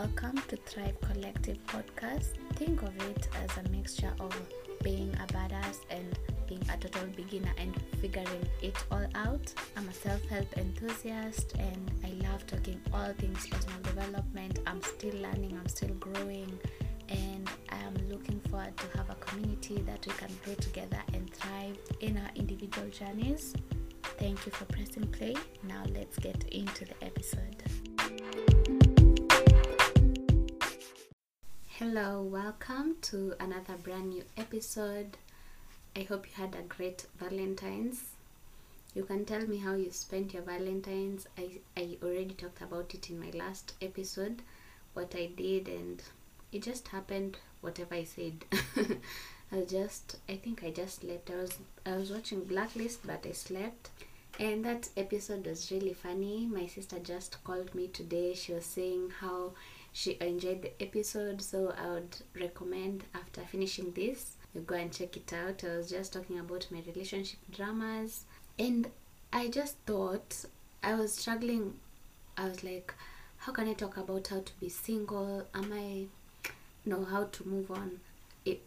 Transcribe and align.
Welcome 0.00 0.40
to 0.46 0.56
Thrive 0.58 1.00
Collective 1.00 1.58
podcast. 1.66 2.34
Think 2.54 2.82
of 2.82 2.94
it 3.10 3.28
as 3.42 3.50
a 3.56 3.68
mixture 3.70 4.12
of 4.20 4.32
being 4.84 5.12
a 5.14 5.26
badass 5.32 5.78
and 5.90 6.16
being 6.46 6.62
a 6.72 6.76
total 6.76 7.08
beginner 7.16 7.50
and 7.58 7.74
figuring 8.00 8.46
it 8.62 8.76
all 8.92 9.04
out. 9.16 9.52
I'm 9.76 9.88
a 9.88 9.92
self 9.92 10.24
help 10.26 10.46
enthusiast 10.56 11.54
and 11.58 11.90
I 12.04 12.10
love 12.28 12.46
talking 12.46 12.80
all 12.94 13.12
things 13.18 13.48
personal 13.48 13.80
development. 13.82 14.60
I'm 14.68 14.80
still 14.82 15.16
learning, 15.20 15.58
I'm 15.58 15.68
still 15.68 15.94
growing, 15.94 16.56
and 17.08 17.50
I 17.70 17.78
am 17.78 17.94
looking 18.08 18.38
forward 18.50 18.76
to 18.76 18.98
have 18.98 19.10
a 19.10 19.16
community 19.16 19.82
that 19.82 20.06
we 20.06 20.12
can 20.12 20.30
grow 20.44 20.54
together 20.54 21.02
and 21.12 21.28
thrive 21.34 21.76
in 21.98 22.18
our 22.18 22.30
individual 22.36 22.86
journeys. 22.90 23.52
Thank 24.16 24.46
you 24.46 24.52
for 24.52 24.64
pressing 24.66 25.08
play. 25.08 25.34
Now 25.64 25.82
let's 25.92 26.20
get 26.20 26.44
into 26.52 26.84
the 26.84 27.04
episode. 27.04 27.64
Hello, 31.78 32.20
welcome 32.20 32.96
to 33.02 33.34
another 33.38 33.76
brand 33.80 34.10
new 34.10 34.24
episode. 34.36 35.16
I 35.94 36.00
hope 36.00 36.26
you 36.26 36.32
had 36.34 36.56
a 36.56 36.62
great 36.62 37.06
Valentine's. 37.20 38.00
You 38.96 39.04
can 39.04 39.24
tell 39.24 39.46
me 39.46 39.58
how 39.58 39.74
you 39.74 39.92
spent 39.92 40.34
your 40.34 40.42
Valentine's. 40.42 41.28
I, 41.38 41.60
I 41.76 41.96
already 42.02 42.34
talked 42.34 42.62
about 42.62 42.92
it 42.94 43.08
in 43.10 43.20
my 43.20 43.30
last 43.30 43.74
episode, 43.80 44.42
what 44.94 45.14
I 45.14 45.26
did, 45.26 45.68
and 45.68 46.02
it 46.50 46.64
just 46.64 46.88
happened 46.88 47.38
whatever 47.60 47.94
I 47.94 48.02
said. 48.02 48.44
I 49.52 49.60
just 49.60 50.16
I 50.28 50.34
think 50.34 50.64
I 50.64 50.70
just 50.70 51.02
slept. 51.02 51.30
I 51.30 51.36
was 51.36 51.58
I 51.86 51.96
was 51.96 52.10
watching 52.10 52.42
Blacklist 52.42 53.06
but 53.06 53.24
I 53.24 53.30
slept. 53.30 53.90
And 54.40 54.64
that 54.64 54.88
episode 54.96 55.46
was 55.46 55.70
really 55.70 55.94
funny. 55.94 56.44
My 56.44 56.66
sister 56.66 56.98
just 56.98 57.42
called 57.44 57.72
me 57.72 57.86
today. 57.86 58.34
She 58.34 58.52
was 58.52 58.64
saying 58.64 59.12
how 59.20 59.52
she 59.92 60.16
enjoyed 60.20 60.62
the 60.62 60.82
episode 60.82 61.40
so 61.42 61.74
i 61.78 61.88
would 61.88 62.16
recommend 62.38 63.04
after 63.14 63.40
finishing 63.42 63.92
this 63.92 64.36
you 64.54 64.62
go 64.62 64.76
and 64.76 64.92
check 64.92 65.16
it 65.16 65.32
out. 65.32 65.62
I 65.62 65.76
was 65.76 65.90
just 65.90 66.12
talking 66.14 66.38
about 66.38 66.66
my 66.70 66.82
relationship 66.86 67.38
dramas 67.50 68.24
and 68.58 68.88
i 69.32 69.48
just 69.48 69.76
thought 69.86 70.44
i 70.82 70.94
was 70.94 71.12
struggling. 71.12 71.74
I 72.36 72.48
was 72.48 72.64
like 72.64 72.94
how 73.38 73.52
can 73.52 73.68
i 73.68 73.74
talk 73.74 73.96
about 73.96 74.28
how 74.28 74.40
to 74.40 74.52
be 74.60 74.68
single? 74.68 75.46
Am 75.54 75.72
i 75.72 76.06
know 76.84 77.04
how 77.04 77.24
to 77.24 77.46
move 77.46 77.70
on? 77.70 78.00
It, 78.44 78.60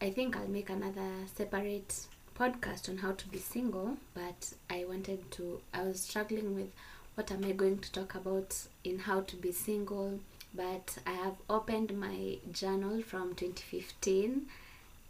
i 0.00 0.10
think 0.10 0.36
i'll 0.36 0.48
make 0.48 0.70
another 0.70 1.10
separate 1.34 2.06
podcast 2.38 2.88
on 2.88 2.98
how 2.98 3.12
to 3.12 3.28
be 3.28 3.38
single 3.38 3.96
but 4.14 4.52
i 4.70 4.84
wanted 4.84 5.30
to 5.32 5.60
i 5.72 5.82
was 5.82 6.00
struggling 6.00 6.54
with 6.54 6.70
what 7.14 7.30
am 7.30 7.44
i 7.44 7.52
going 7.52 7.78
to 7.78 7.92
talk 7.92 8.14
about 8.14 8.66
in 8.82 8.98
how 9.00 9.20
to 9.20 9.36
be 9.36 9.52
single 9.52 10.18
but 10.54 10.98
I 11.06 11.12
have 11.12 11.36
opened 11.50 11.98
my 11.98 12.38
journal 12.52 13.02
from 13.02 13.34
2015 13.34 14.46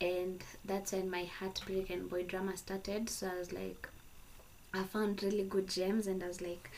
and 0.00 0.42
that's 0.64 0.92
when 0.92 1.10
my 1.10 1.24
heartbreak 1.24 1.90
and 1.90 2.08
boy 2.08 2.24
drama 2.24 2.56
started 2.56 3.08
so 3.10 3.28
I 3.28 3.38
was 3.38 3.52
like 3.52 3.88
I 4.72 4.82
found 4.82 5.22
really 5.22 5.44
good 5.44 5.68
gems 5.68 6.06
and 6.06 6.22
I 6.22 6.28
was 6.28 6.40
like 6.40 6.70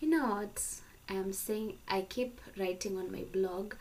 you 0.00 0.08
know 0.08 0.26
what 0.26 0.62
I'm 1.08 1.32
saying 1.32 1.74
I 1.88 2.02
keep 2.02 2.40
writing 2.58 2.96
on 2.98 3.12
my 3.12 3.24
blog 3.32 3.74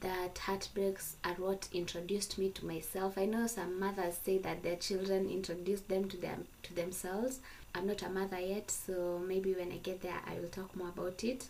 that 0.00 0.38
heartbreaks 0.38 1.16
are 1.24 1.34
what 1.34 1.68
introduced 1.72 2.36
me 2.36 2.50
to 2.50 2.66
myself. 2.66 3.16
I 3.16 3.24
know 3.24 3.46
some 3.46 3.80
mothers 3.80 4.18
say 4.22 4.36
that 4.38 4.62
their 4.62 4.76
children 4.76 5.30
introduced 5.30 5.88
them 5.88 6.08
to 6.10 6.16
them 6.18 6.46
to 6.64 6.74
themselves. 6.74 7.40
I'm 7.74 7.86
not 7.86 8.02
a 8.02 8.08
mother 8.10 8.38
yet, 8.38 8.70
so 8.70 9.20
maybe 9.26 9.54
when 9.54 9.72
I 9.72 9.78
get 9.78 10.02
there 10.02 10.20
I 10.26 10.34
will 10.34 10.48
talk 10.48 10.76
more 10.76 10.88
about 10.88 11.24
it 11.24 11.46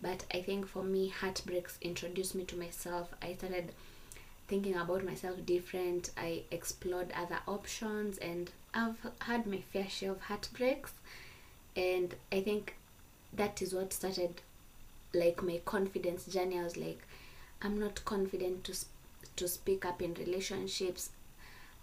but 0.00 0.24
i 0.32 0.40
think 0.42 0.66
for 0.66 0.82
me 0.82 1.08
heartbreaks 1.08 1.78
introduced 1.80 2.34
me 2.34 2.44
to 2.44 2.56
myself. 2.56 3.08
I 3.22 3.34
started 3.34 3.72
thinking 4.48 4.76
about 4.76 5.04
myself 5.04 5.44
different. 5.44 6.10
I 6.16 6.42
explored 6.50 7.12
other 7.16 7.38
options 7.48 8.18
and 8.18 8.50
i've 8.74 8.98
had 9.22 9.46
my 9.46 9.60
fair 9.72 9.88
share 9.88 10.12
of 10.12 10.20
heartbreaks. 10.22 10.92
And 11.76 12.14
i 12.32 12.40
think 12.40 12.76
that 13.32 13.60
is 13.62 13.74
what 13.74 13.92
started 13.92 14.40
like 15.14 15.42
my 15.42 15.60
confidence 15.64 16.26
journey. 16.26 16.58
I 16.58 16.64
was 16.64 16.76
like 16.76 17.02
i'm 17.62 17.78
not 17.78 18.04
confident 18.04 18.64
to 18.64 18.74
to 19.36 19.48
speak 19.48 19.84
up 19.84 20.00
in 20.02 20.14
relationships. 20.14 21.10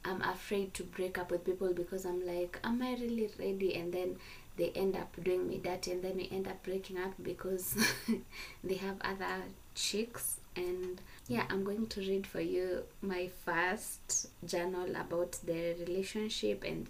I'm 0.05 0.21
afraid 0.21 0.73
to 0.75 0.83
break 0.83 1.17
up 1.17 1.31
with 1.31 1.45
people 1.45 1.73
because 1.73 2.05
i'm 2.05 2.25
like 2.25 2.59
am 2.63 2.81
i 2.81 2.93
really 2.93 3.29
ready? 3.39 3.75
And 3.75 3.93
then 3.93 4.17
they 4.57 4.69
end 4.75 4.95
up 4.95 5.15
doing 5.23 5.47
me 5.47 5.57
that 5.63 5.87
and 5.87 6.03
then 6.03 6.15
we 6.17 6.29
end 6.31 6.47
up 6.47 6.61
breaking 6.63 6.97
up 6.97 7.11
because 7.21 7.75
they 8.63 8.75
have 8.75 8.97
other 9.01 9.41
chicks. 9.75 10.37
And 10.55 11.01
yeah 11.27 11.45
i'm 11.49 11.63
going 11.63 11.87
to 11.87 11.99
read 12.01 12.27
for 12.27 12.41
you 12.41 12.83
my 13.01 13.29
first 13.45 14.27
journal 14.45 14.95
about 14.95 15.39
the 15.45 15.73
relationship 15.87 16.63
and 16.63 16.87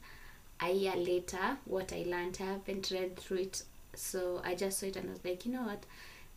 a 0.61 0.71
year 0.71 0.95
later 0.95 1.57
what 1.65 1.93
i 1.93 2.03
learned. 2.07 2.37
I 2.41 2.45
haven't 2.45 2.91
read 2.91 3.15
through 3.17 3.37
it 3.37 3.63
so 3.95 4.41
i 4.43 4.55
just 4.55 4.79
saw 4.79 4.87
it 4.87 4.95
and 4.95 5.09
i 5.09 5.11
was 5.13 5.23
like 5.23 5.45
you 5.45 5.51
know 5.53 5.63
what? 5.63 5.85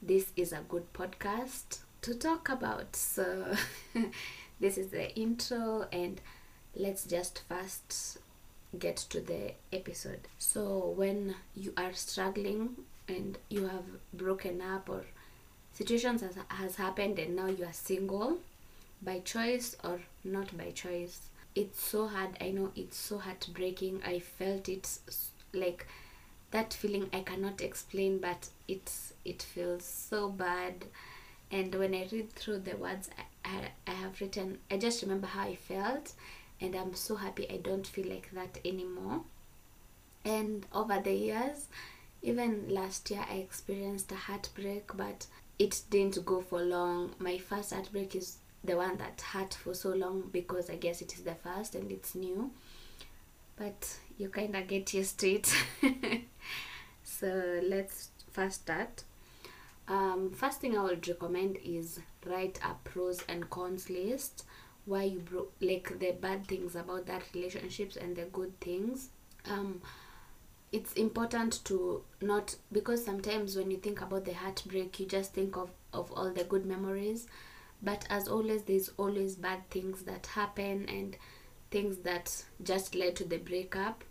This 0.03 0.27
is 0.37 0.53
a 0.53 0.61
good 0.69 0.93
podcast 0.93 1.79
to 2.03 2.15
talk 2.15 2.49
about. 2.49 2.95
So 2.95 3.57
this 4.61 4.79
is 4.79 4.89
the 4.89 5.15
intro 5.19 5.87
and 5.93 6.21
let's 6.75 7.05
just 7.05 7.43
first 7.49 8.19
get 8.77 8.97
to 8.97 9.21
the 9.21 9.53
episode. 9.73 10.29
So, 10.39 10.93
when 10.97 11.35
you 11.55 11.73
are 11.77 11.93
struggling 11.93 12.77
and 13.09 13.39
you 13.49 13.67
have 13.69 13.85
broken 14.13 14.61
up 14.61 14.89
or 14.89 15.05
situations 15.73 16.23
has, 16.23 16.37
has 16.49 16.77
happened 16.77 17.19
and 17.19 17.37
now 17.37 17.47
you 17.47 17.65
are 17.65 17.73
single 17.73 18.39
by 19.03 19.21
choice 19.21 19.77
or 19.85 20.01
not 20.25 20.57
by 20.57 20.71
choice, 20.71 21.21
it's 21.55 21.83
so 21.83 22.07
hard. 22.07 22.37
I 22.41 22.51
know 22.51 22.73
it's 22.77 22.97
so 22.97 23.19
heartbreaking. 23.19 24.03
I 24.05 24.19
felt 24.21 24.69
it 24.69 24.89
like 25.53 25.87
that 26.51 26.73
feeling 26.75 27.09
I 27.13 27.21
cannot 27.21 27.61
explain, 27.61 28.19
but 28.19 28.49
it's 28.69 29.13
it 29.25 29.43
feels 29.43 29.85
so 29.85 30.29
bad. 30.29 30.85
And 31.51 31.75
when 31.75 31.95
I 31.95 32.09
read 32.11 32.33
through 32.33 32.61
the 32.61 32.77
words 32.77 33.09
I, 33.19 33.49
I, 33.49 33.91
I 33.91 33.95
have 33.95 34.21
written, 34.21 34.59
I 34.71 34.77
just 34.77 35.03
remember 35.03 35.27
how 35.29 35.43
I 35.43 35.55
felt 35.57 36.13
and 36.61 36.75
I'm 36.75 36.94
so 36.94 37.17
happy 37.17 37.47
I 37.50 37.59
don't 37.59 37.87
feel 37.87 38.09
like 38.09 38.31
that 38.33 38.59
anymore. 38.65 39.22
And 40.25 40.67
over 40.72 41.00
the 41.00 41.12
years, 41.12 41.67
even 42.22 42.69
last 42.69 43.11
year, 43.11 43.25
I 43.31 43.37
experienced 43.37 44.11
a 44.11 44.17
heartbreak, 44.17 44.97
but 44.97 45.27
it 45.59 45.83
didn't 45.91 46.25
go 46.25 46.41
for 46.41 46.61
long. 46.61 47.15
My 47.19 47.39
first 47.39 47.72
heartbreak 47.72 48.16
is 48.16 48.39
the 48.65 48.77
one 48.77 48.97
that 48.99 49.21
hurt 49.21 49.55
for 49.55 49.75
so 49.75 49.91
long 49.91 50.28
because 50.33 50.69
I 50.69 50.77
guess 50.77 51.00
it 51.00 51.15
is 51.15 51.22
the 51.22 51.34
first 51.34 51.75
and 51.75 51.91
it's 51.93 52.15
new. 52.15 52.50
But 53.56 53.97
you 54.19 54.28
kind 54.28 54.56
of 54.56 54.66
get 54.66 54.93
used 54.93 55.19
to 55.21 55.31
it. 55.31 55.55
so 57.05 57.61
let's 57.62 58.11
first 58.33 58.62
start. 58.62 59.05
Um, 59.89 60.33
first 60.33 60.61
thing 60.61 60.77
I 60.77 60.83
would 60.83 61.06
recommend 61.06 61.59
is 61.65 62.00
write 62.25 62.59
a 62.65 62.75
pros 62.83 63.22
and 63.28 63.49
cons 63.49 63.89
list 63.89 64.45
why 64.87 65.03
you 65.03 65.19
broke 65.19 65.53
like 65.61 65.99
the 65.99 66.13
bad 66.13 66.47
things 66.47 66.75
about 66.77 67.07
that 67.07 67.23
relationships 67.35 67.97
and 67.97 68.17
the 68.17 68.25
good 68.25 68.59
things 68.61 69.11
um 69.51 69.81
it's 70.73 70.93
important 70.95 71.65
to 71.65 72.03
not 72.21 72.57
because 72.73 73.05
sometimes 73.05 73.57
when 73.57 73.71
you 73.71 73.77
think 73.77 74.01
about 74.03 74.25
the 74.25 74.35
heartbreak 74.35 74.99
you 74.99 75.07
just 75.07 75.33
think 75.33 75.57
of 75.57 75.71
of 75.93 76.13
all 76.13 76.31
the 76.31 76.45
good 76.45 76.67
memories. 76.67 77.27
But 77.83 78.07
as 78.11 78.29
always 78.29 78.63
there's 78.63 78.91
always 78.97 79.37
bad 79.37 79.69
things 79.71 80.03
that 80.03 80.27
happen 80.27 80.87
and 80.89 81.17
things 81.71 81.99
that 81.99 82.45
just 82.63 82.95
led 82.95 83.17
to 83.17 83.25
the 83.25 83.39
breakup. 83.39 84.05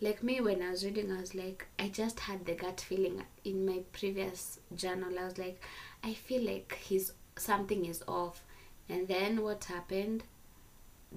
Like 0.00 0.22
me 0.22 0.40
when 0.40 0.62
i 0.62 0.70
was 0.70 0.84
reading 0.84 1.12
i 1.12 1.20
was 1.20 1.34
like 1.34 1.66
i 1.78 1.88
just 1.88 2.18
had 2.20 2.44
the 2.44 2.54
gut 2.54 2.80
feeling 2.80 3.22
in 3.44 3.64
my 3.64 3.80
previous 3.92 4.58
journal. 4.74 5.18
I 5.18 5.24
was 5.24 5.38
like 5.38 5.62
i 6.02 6.12
feel 6.12 6.42
like 6.42 6.78
he's 6.82 7.12
something 7.36 7.84
is 7.86 8.02
off 8.08 8.42
and 8.92 9.08
then 9.08 9.42
what 9.42 9.64
happened? 9.64 10.24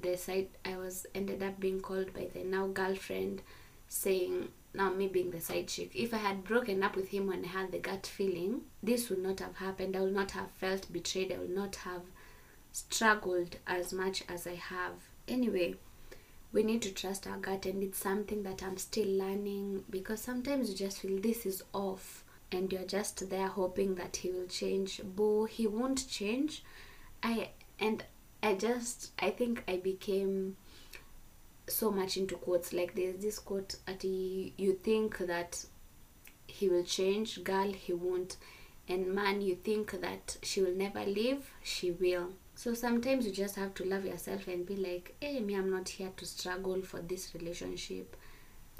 The 0.04 0.18
side 0.18 0.48
i 0.64 0.76
was 0.78 1.06
ended 1.14 1.44
up 1.44 1.60
being 1.60 1.80
called 1.82 2.14
by 2.14 2.28
the 2.34 2.44
now 2.44 2.68
girlfriend 2.68 3.42
saying 3.88 4.50
now 4.74 4.90
me 4.92 5.08
being 5.08 5.32
the 5.32 5.40
side 5.40 5.68
chick 5.70 5.92
if 5.94 6.14
i 6.14 6.18
had 6.18 6.44
broken 6.44 6.84
up 6.84 6.96
with 6.98 7.10
him 7.10 7.28
when 7.28 7.46
i 7.46 7.48
had 7.48 7.72
the 7.72 7.80
gut 7.80 8.06
feeling 8.06 8.62
this 8.84 9.10
would 9.10 9.24
not 9.24 9.40
have 9.40 9.56
happened. 9.58 9.96
I 9.96 10.02
would 10.02 10.14
not 10.14 10.32
have 10.32 10.52
felt 10.52 10.92
betrayed. 10.92 11.32
I 11.32 11.38
would 11.38 11.56
not 11.56 11.76
have 11.88 12.02
struggled 12.74 13.56
as 13.68 13.94
much 13.94 14.24
as 14.28 14.46
i 14.48 14.56
have. 14.56 14.96
Anyway 15.28 15.76
we 16.54 16.64
need 16.64 16.82
to 16.84 16.94
trust 16.94 17.28
our 17.28 17.38
gut 17.38 17.66
and 17.66 17.84
it's 17.84 18.00
something 18.00 18.44
that 18.44 18.64
i'm 18.64 18.78
still 18.78 19.12
learning 19.24 19.84
because 19.90 20.22
sometimes 20.22 20.70
you 20.70 20.76
just 20.76 21.00
feel 21.00 21.20
this 21.20 21.46
is 21.46 21.64
off 21.74 22.24
and 22.52 22.72
you're 22.72 22.84
just 22.98 23.30
there 23.30 23.48
hoping 23.48 23.96
that 23.96 24.18
he 24.18 24.30
will 24.32 24.48
change. 24.48 25.02
Boo 25.04 25.46
he 25.46 25.68
won't 25.68 26.08
change. 26.08 26.64
I 27.24 27.50
and 27.80 28.04
I 28.44 28.56
just 28.56 29.12
I 29.20 29.32
think 29.32 29.64
I 29.68 29.78
became 29.78 30.58
so 31.68 31.92
much 31.92 32.18
into 32.18 32.36
quotes. 32.36 32.74
Like 32.74 32.96
there's 32.96 33.18
this 33.18 33.40
quote 33.40 33.76
at 33.88 34.04
you 34.04 34.80
think 34.84 35.18
that 35.20 35.66
he 36.48 36.70
will 36.70 36.84
change, 36.84 37.44
girl, 37.44 37.72
he 37.72 37.94
won't. 37.94 38.38
and 38.88 39.14
man 39.14 39.42
you 39.42 39.56
think 39.56 39.92
that 40.02 40.38
she 40.44 40.62
will 40.62 40.76
never 40.76 41.04
leave 41.06 41.52
she 41.64 41.92
will 41.92 42.30
so 42.56 42.74
sometimes 42.74 43.26
you 43.26 43.32
just 43.32 43.56
have 43.56 43.74
to 43.74 43.84
love 43.84 44.06
yourself 44.06 44.48
and 44.48 44.66
be 44.66 44.76
like 44.76 45.16
hey 45.20 45.40
me 45.40 45.56
i'm 45.56 45.72
not 45.72 45.90
here 45.90 46.12
to 46.18 46.26
struggle 46.26 46.82
for 46.82 47.00
this 47.02 47.34
relationship 47.34 48.16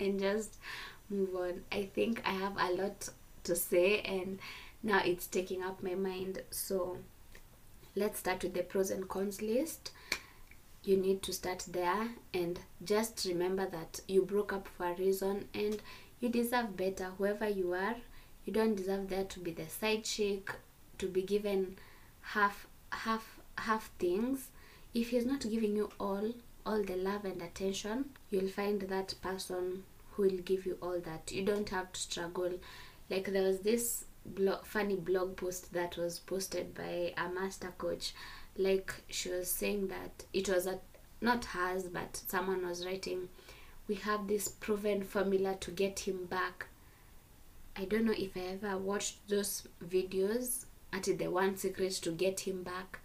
and 0.00 0.18
just 0.20 0.58
move 1.10 1.34
on 1.36 1.62
i 1.70 1.82
think 1.94 2.22
i 2.24 2.30
have 2.30 2.56
a 2.58 2.72
lot 2.72 3.08
to 3.44 3.54
say 3.54 4.00
and 4.00 4.38
now 4.82 5.00
it's 5.04 5.26
taking 5.26 5.62
up 5.62 5.82
my 5.82 5.94
mind 5.94 6.42
so 6.50 6.96
let's 7.94 8.18
start 8.18 8.42
with 8.42 8.54
the 8.54 8.62
pros 8.62 8.90
and 8.90 9.08
cons 9.08 9.42
list. 9.42 9.90
You 10.84 10.96
need 10.96 11.22
to 11.22 11.32
start 11.32 11.64
there 11.70 12.08
and 12.34 12.58
just 12.84 13.24
remember 13.28 13.66
that 13.66 14.00
you 14.08 14.22
broke 14.22 14.52
up 14.52 14.66
for 14.66 14.86
a 14.90 14.94
reason 14.94 15.48
and 15.54 15.80
you 16.20 16.28
deserve 16.28 16.76
better 16.76 17.10
whoever 17.18 17.48
you 17.48 17.72
are. 17.72 17.96
You 18.44 18.52
don't 18.52 18.74
deserve 18.74 19.08
there 19.08 19.24
to 19.24 19.40
be 19.40 19.52
the 19.52 19.68
side 19.68 20.04
chick 20.04 20.50
to 20.98 21.06
be 21.06 21.22
given 21.22 21.76
half 22.20 22.66
half 22.90 23.38
half 23.58 23.90
things. 23.98 24.48
If 24.94 25.10
he's 25.10 25.26
not 25.26 25.40
giving 25.48 25.76
you 25.76 25.90
all 26.00 26.32
all 26.64 26.82
the 26.82 26.96
love 26.96 27.24
and 27.24 27.42
attention 27.42 28.04
you'll 28.30 28.48
find 28.48 28.80
that 28.82 29.14
person 29.20 29.82
who 30.12 30.22
will 30.22 30.38
give 30.38 30.66
you 30.66 30.78
all 30.82 31.00
that. 31.00 31.32
You 31.32 31.44
don't 31.44 31.68
have 31.70 31.92
to 31.92 32.00
struggle. 32.00 32.52
Like 33.10 33.26
there 33.32 33.42
was 33.42 33.60
this 33.60 34.04
blog, 34.24 34.64
funny 34.64 34.96
blog 34.96 35.36
post 35.36 35.72
that 35.72 35.96
was 35.96 36.18
posted 36.18 36.74
by 36.74 37.12
a 37.16 37.28
master 37.28 37.72
coach 37.78 38.14
like 38.56 38.94
she 39.08 39.30
was 39.30 39.50
saying 39.50 39.88
that 39.88 40.24
it 40.32 40.48
was 40.48 40.66
a 40.66 40.78
not 41.20 41.44
hers 41.46 41.84
but 41.84 42.20
someone 42.26 42.66
was 42.66 42.84
writing 42.84 43.28
we 43.88 43.94
have 43.96 44.26
this 44.26 44.48
proven 44.48 45.02
formula 45.02 45.56
to 45.60 45.70
get 45.70 46.00
him 46.00 46.26
back. 46.26 46.66
I 47.76 47.84
don't 47.84 48.04
know 48.04 48.14
if 48.16 48.36
i 48.36 48.40
ever 48.40 48.78
watched 48.78 49.28
those 49.28 49.66
videos 49.84 50.66
at 50.92 51.04
the 51.04 51.28
one 51.28 51.56
secret 51.56 51.92
to 52.02 52.12
get 52.12 52.40
him 52.40 52.62
back. 52.62 53.00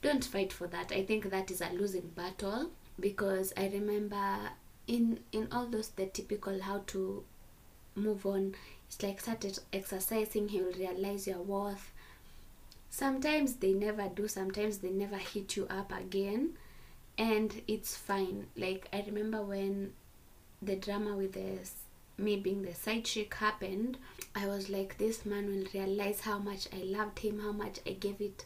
Don't 0.00 0.24
fight 0.24 0.52
for 0.52 0.66
that. 0.66 0.90
I 0.90 1.04
think 1.04 1.30
that 1.30 1.50
is 1.50 1.60
a 1.60 1.70
losing 1.72 2.08
battle 2.14 2.70
because 3.00 3.52
i 3.56 3.66
remember 3.68 4.50
in 4.86 5.20
in 5.32 5.48
all 5.50 5.66
those 5.66 5.88
the 5.90 6.06
typical 6.06 6.60
how 6.60 6.82
to 6.86 7.24
move 7.94 8.26
on 8.26 8.54
it's 8.92 9.02
like 9.02 9.20
started 9.20 9.58
exercising 9.72 10.48
he 10.48 10.60
will 10.60 10.72
realize 10.72 11.26
your 11.26 11.40
worth. 11.40 11.92
Sometimes 12.90 13.54
they 13.54 13.72
never 13.72 14.08
do 14.08 14.28
sometimes 14.28 14.78
they 14.78 14.90
never 14.90 15.16
hit 15.16 15.56
you 15.56 15.66
up 15.70 15.92
again 15.92 16.58
and 17.16 17.62
it's 17.66 17.96
fine. 17.96 18.48
Like 18.54 18.88
i 18.92 19.02
remember 19.06 19.40
when 19.42 19.94
the 20.60 20.76
drama 20.76 21.16
with 21.16 21.32
this 21.32 21.74
me 22.18 22.36
being 22.36 22.62
the 22.62 22.74
side 22.74 23.04
chick 23.04 23.34
happened 23.34 23.96
i 24.36 24.46
was 24.46 24.68
like 24.68 24.96
this 24.98 25.24
man 25.24 25.46
will 25.48 25.64
realize 25.74 26.20
how 26.20 26.38
much 26.38 26.68
i 26.72 26.76
loved 26.84 27.18
him 27.18 27.40
how 27.40 27.50
much 27.50 27.80
i 27.86 27.90
gave 27.90 28.20
it 28.20 28.44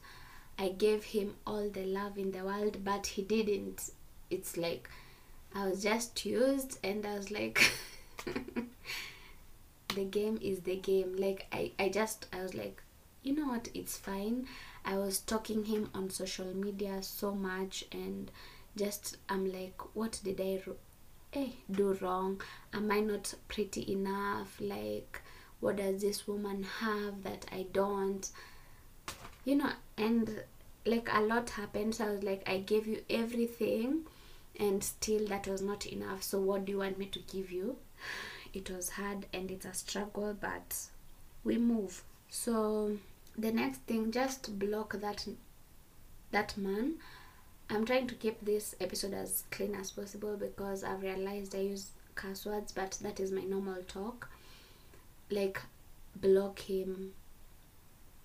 i 0.56 0.68
gave 0.68 1.02
him 1.04 1.34
all 1.46 1.68
the 1.70 1.84
love 1.84 2.16
in 2.16 2.30
the 2.30 2.44
world 2.44 2.78
but 2.84 3.06
he 3.08 3.22
didn't. 3.22 3.90
It's 4.30 4.56
like 4.56 4.88
i 5.54 5.66
was 5.68 5.82
just 5.82 6.24
used 6.24 6.78
and 6.84 7.04
i 7.04 7.16
was 7.16 7.30
like 7.30 7.60
the 9.96 10.04
game 10.04 10.38
is 10.40 10.60
the 10.60 10.76
game. 10.76 11.16
Like 11.16 11.46
i 11.52 11.72
i 11.78 11.88
just 11.88 12.26
i 12.32 12.42
was 12.42 12.54
like 12.54 12.82
you 13.22 13.34
know 13.34 13.48
what? 13.48 13.68
It's 13.74 13.96
fine. 13.98 14.46
I 14.84 14.96
was 14.98 15.18
talking 15.18 15.64
him 15.64 15.90
on 15.92 16.10
social 16.10 16.54
media 16.54 17.02
so 17.02 17.34
much 17.34 17.84
and 17.90 18.30
just 18.76 19.16
i'm 19.28 19.50
like 19.52 19.80
what 19.94 20.20
did 20.22 20.40
i 20.40 20.60
eh, 21.32 21.48
do 21.70 21.92
wrong? 22.00 22.40
Am 22.72 22.92
i 22.92 23.00
not 23.00 23.34
pretty 23.48 23.90
enough? 23.92 24.56
Like 24.60 25.22
what 25.60 25.76
does 25.76 26.02
this 26.02 26.28
woman 26.28 26.62
have 26.62 27.22
that 27.24 27.46
i 27.50 27.66
don't? 27.72 28.30
You 29.44 29.56
know 29.56 29.70
and 29.96 30.42
like 30.84 31.08
a 31.12 31.20
lot 31.22 31.50
happened. 31.50 31.96
So 31.96 32.04
i 32.06 32.10
was 32.10 32.22
like 32.22 32.42
i 32.46 32.58
gave 32.58 32.86
you 32.86 33.02
everything 33.10 34.02
and 34.60 34.84
still 34.84 35.26
that 35.26 35.48
was 35.48 35.62
not 35.62 35.86
enough. 35.86 36.22
So 36.22 36.38
what 36.38 36.64
do 36.64 36.72
you 36.72 36.78
want 36.78 36.98
me 36.98 37.06
to 37.06 37.18
give 37.20 37.50
you 37.50 37.76
it 38.56 38.70
was 38.70 38.90
hard 38.90 39.26
and 39.34 39.50
it's 39.50 39.66
a 39.66 39.74
struggle 39.74 40.34
but 40.40 40.86
we 41.44 41.58
move. 41.58 42.02
So 42.30 42.96
the 43.36 43.52
next 43.52 43.82
thing 43.82 44.10
just 44.10 44.58
block 44.58 44.94
that 45.00 45.26
that 46.30 46.56
man. 46.56 46.94
I'm 47.68 47.84
trying 47.84 48.06
to 48.06 48.14
keep 48.14 48.40
this 48.40 48.74
episode 48.80 49.12
as 49.12 49.44
clean 49.50 49.74
as 49.74 49.90
possible 49.90 50.36
because 50.36 50.84
i've 50.84 51.02
realized 51.02 51.52
i 51.56 51.58
use 51.58 51.88
curse 52.14 52.46
words 52.46 52.70
but 52.70 52.96
that 53.02 53.20
is 53.20 53.30
my 53.30 53.42
normal 53.42 53.82
talk. 53.86 54.28
Like 55.30 55.60
block 56.14 56.60
him. 56.60 57.12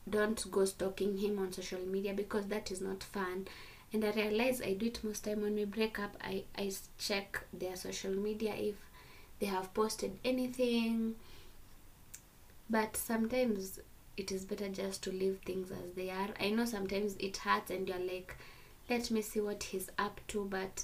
Don't 0.09 0.49
go 0.49 0.63
stalking 0.65 1.17
him 1.17 1.39
on 1.39 1.51
social 1.51 1.79
media 1.85 2.13
because 2.13 2.45
that 2.47 2.71
is 2.71 2.79
not 2.79 3.03
fun. 3.03 3.47
And 3.91 4.05
i 4.05 4.11
realize 4.11 4.61
i 4.61 4.73
do 4.73 4.85
it 4.85 5.03
most 5.03 5.25
time 5.25 5.41
when 5.41 5.55
we 5.55 5.65
break 5.65 5.99
up. 5.99 6.15
I 6.23 6.43
i 6.57 6.71
check 6.97 7.41
their 7.51 7.75
social 7.75 8.13
media 8.13 8.53
if 8.55 8.75
they 9.41 9.47
have 9.47 9.73
posted 9.73 10.17
anything. 10.23 11.15
But 12.69 12.95
sometimes 12.95 13.81
it 14.15 14.31
is 14.31 14.45
better 14.45 14.69
just 14.69 15.03
to 15.03 15.11
leave 15.11 15.39
things 15.45 15.71
as 15.71 15.93
they 15.95 16.09
are. 16.09 16.29
I 16.39 16.51
know 16.51 16.63
sometimes 16.65 17.15
it 17.19 17.35
hurts 17.37 17.71
and 17.71 17.89
you're 17.89 17.99
like 17.99 18.37
let 18.89 19.09
me 19.09 19.21
see 19.21 19.39
what 19.39 19.63
he's 19.63 19.89
up 19.97 20.19
to 20.27 20.43
but 20.45 20.83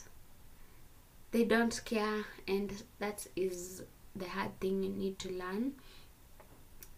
they 1.32 1.44
don't 1.44 1.84
care 1.84 2.24
and 2.48 2.84
that 3.00 3.28
is 3.36 3.84
the 4.16 4.28
hard 4.30 4.58
thing 4.60 4.82
you 4.84 4.90
need 4.90 5.20
to 5.20 5.30
learn. 5.32 5.74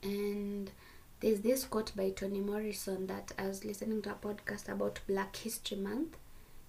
And 0.02 0.72
there's 1.20 1.42
this 1.42 1.66
quote 1.66 1.94
by 1.96 2.12
toni 2.12 2.40
morrison 2.40 3.08
that 3.08 3.34
i 3.38 3.46
was 3.46 3.66
listening 3.66 4.02
to 4.02 4.12
a 4.12 4.14
podcast 4.14 4.70
about 4.70 5.00
black 5.08 5.36
history 5.36 5.78
month. 5.78 6.16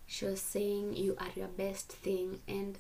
She 0.07 0.25
was 0.25 0.41
saying 0.41 0.97
you 0.97 1.17
are 1.21 1.31
your 1.37 1.47
best 1.49 1.93
thing 1.93 2.41
and 2.49 2.77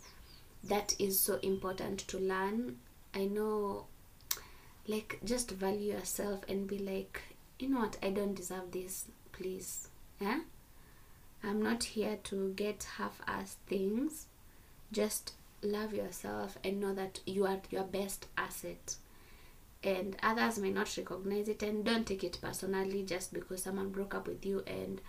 that 0.64 0.94
is 0.98 1.18
so 1.18 1.38
important 1.42 2.00
to 2.08 2.18
learn. 2.18 2.78
I 3.14 3.24
know 3.24 3.86
like 4.86 5.20
just 5.24 5.50
value 5.50 5.92
yourself 5.94 6.40
and 6.48 6.66
be 6.66 6.78
like 6.78 7.22
you 7.60 7.68
know 7.68 7.80
what? 7.80 7.98
I 8.02 8.10
don't 8.10 8.34
deserve 8.34 8.72
this. 8.72 9.04
Please. 9.32 9.88
Yeah? 10.18 10.40
I'm 11.44 11.62
not 11.62 11.84
here 11.84 12.18
to 12.24 12.52
get 12.56 12.86
half-ass 12.96 13.56
things. 13.66 14.26
Just 14.92 15.34
love 15.62 15.94
yourself 15.94 16.58
and 16.64 16.80
know 16.80 16.94
that 16.94 17.20
you 17.26 17.46
are 17.46 17.60
your 17.70 17.84
best 17.84 18.26
asset. 18.36 18.96
And 19.82 20.16
others 20.22 20.58
may 20.58 20.70
not 20.70 20.94
recognize 20.96 21.48
it 21.48 21.62
and 21.62 21.84
don't 21.84 22.06
take 22.06 22.24
it 22.24 22.38
personally 22.40 23.02
just 23.02 23.32
because 23.32 23.62
someone 23.62 23.90
broke 23.90 24.14
up 24.14 24.26
with 24.26 24.44
you 24.44 24.62
and 24.66 25.00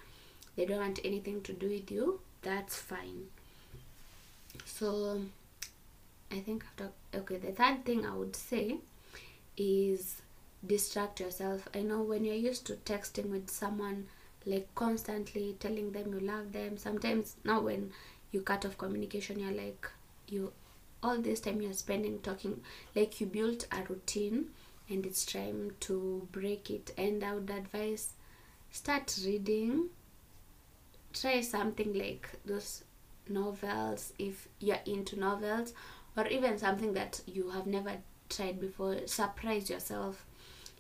they 0.56 0.66
don't 0.66 0.80
want 0.80 1.00
anything 1.04 1.42
to 1.44 1.54
do 1.54 1.70
with 1.70 1.92
you. 1.92 2.20
That's 2.42 2.76
fine. 2.78 3.28
So 4.66 5.22
i 6.32 6.40
think 6.40 6.64
after 6.66 6.90
okay 7.16 7.38
the 7.38 7.52
third 7.52 7.84
thing 7.86 8.06
i 8.06 8.16
would 8.16 8.36
say 8.36 8.78
is 9.58 10.22
distract 10.66 11.20
yourself. 11.20 11.68
I 11.74 11.82
know 11.82 12.02
when 12.02 12.24
you're 12.24 12.36
used 12.36 12.66
to 12.68 12.74
texting 12.74 13.30
with 13.30 13.50
someone 13.50 14.08
like 14.46 14.74
constantly 14.76 15.56
telling 15.60 15.92
them 15.92 16.14
you 16.14 16.20
love 16.20 16.52
them 16.52 16.78
sometimes 16.78 17.36
now 17.44 17.62
when 17.62 17.92
you 18.32 18.42
cut 18.42 18.66
off 18.66 18.78
communication 18.78 19.40
you're 19.40 19.52
like 19.52 19.88
you 20.28 20.52
all 21.04 21.18
this 21.20 21.40
time 21.42 21.62
you're 21.62 21.74
spending 21.74 22.20
talking 22.22 22.60
like 22.96 23.22
you 23.22 23.28
built 23.28 23.68
a 23.72 23.84
routine 23.88 24.46
and 24.90 25.06
it's 25.06 25.26
time 25.26 25.72
to 25.80 26.28
break 26.32 26.70
it. 26.72 26.92
And 26.98 27.24
i 27.24 27.34
would 27.34 27.50
advise 27.50 28.14
start 28.72 29.16
reading 29.26 29.90
try 31.14 31.42
something 31.42 31.94
like 31.94 32.30
those 32.46 32.84
novels 33.30 34.14
if 34.18 34.48
you're 34.60 34.80
into 34.86 35.20
novels 35.20 35.74
or 36.18 36.28
even 36.28 36.58
something 36.58 36.94
that 36.94 37.22
you 37.26 37.50
have 37.50 37.68
never 37.68 37.98
tried 38.30 38.60
before 38.60 39.08
surprise 39.08 39.70
yourself. 39.70 40.26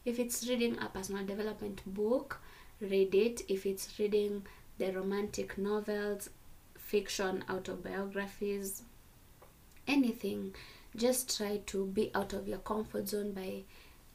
If 0.04 0.20
it's 0.20 0.48
reading 0.48 0.78
a 0.80 0.88
personal 0.88 1.26
development 1.26 1.82
book 1.86 2.42
read 2.82 3.14
it. 3.14 3.42
If 3.48 3.66
it's 3.66 4.00
reading 4.00 4.46
the 4.78 4.92
romantic 4.92 5.58
novels 5.58 6.30
fiction 6.78 7.44
autobiographies 7.50 8.82
anything 9.88 10.54
just 10.96 11.38
try 11.38 11.58
to 11.66 11.86
be 11.86 12.12
out 12.14 12.34
of 12.34 12.48
your 12.48 12.58
comfort 12.58 13.08
zone 13.08 13.32
by 13.32 13.62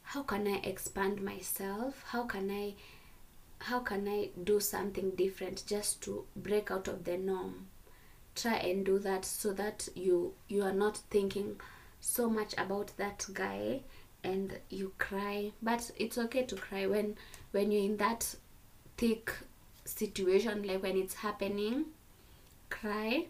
how 0.02 0.22
can 0.22 0.46
i 0.46 0.56
expand 0.62 1.22
myself? 1.22 2.04
How 2.08 2.24
can 2.24 2.50
i 2.50 2.74
how 3.58 3.80
can 3.80 4.06
i 4.08 4.28
do 4.44 4.60
something 4.60 5.10
different 5.12 5.64
just 5.66 6.02
to 6.02 6.24
break 6.36 6.70
out 6.70 6.88
of 6.88 7.04
the 7.04 7.16
norm 7.16 7.68
try 8.36 8.54
and 8.54 8.84
do 8.84 8.98
that 9.00 9.24
so 9.24 9.52
that 9.52 9.88
you 9.94 10.34
you 10.48 10.62
are 10.62 10.72
not 10.72 10.98
thinking 11.10 11.60
so 12.00 12.28
much 12.30 12.54
about 12.58 12.96
that 12.96 13.26
guy 13.32 13.80
and 14.22 14.58
you 14.68 14.92
cry. 14.98 15.52
But 15.62 15.90
it's 15.96 16.18
okay 16.18 16.44
to 16.44 16.56
cry 16.56 16.86
when 16.86 17.16
when 17.52 17.72
you're 17.72 17.84
in 17.84 17.96
that 17.96 18.34
thick 18.96 19.32
situation 19.84 20.62
like 20.62 20.82
when 20.82 20.96
it's 20.96 21.14
happening. 21.14 21.86
Cry 22.70 23.26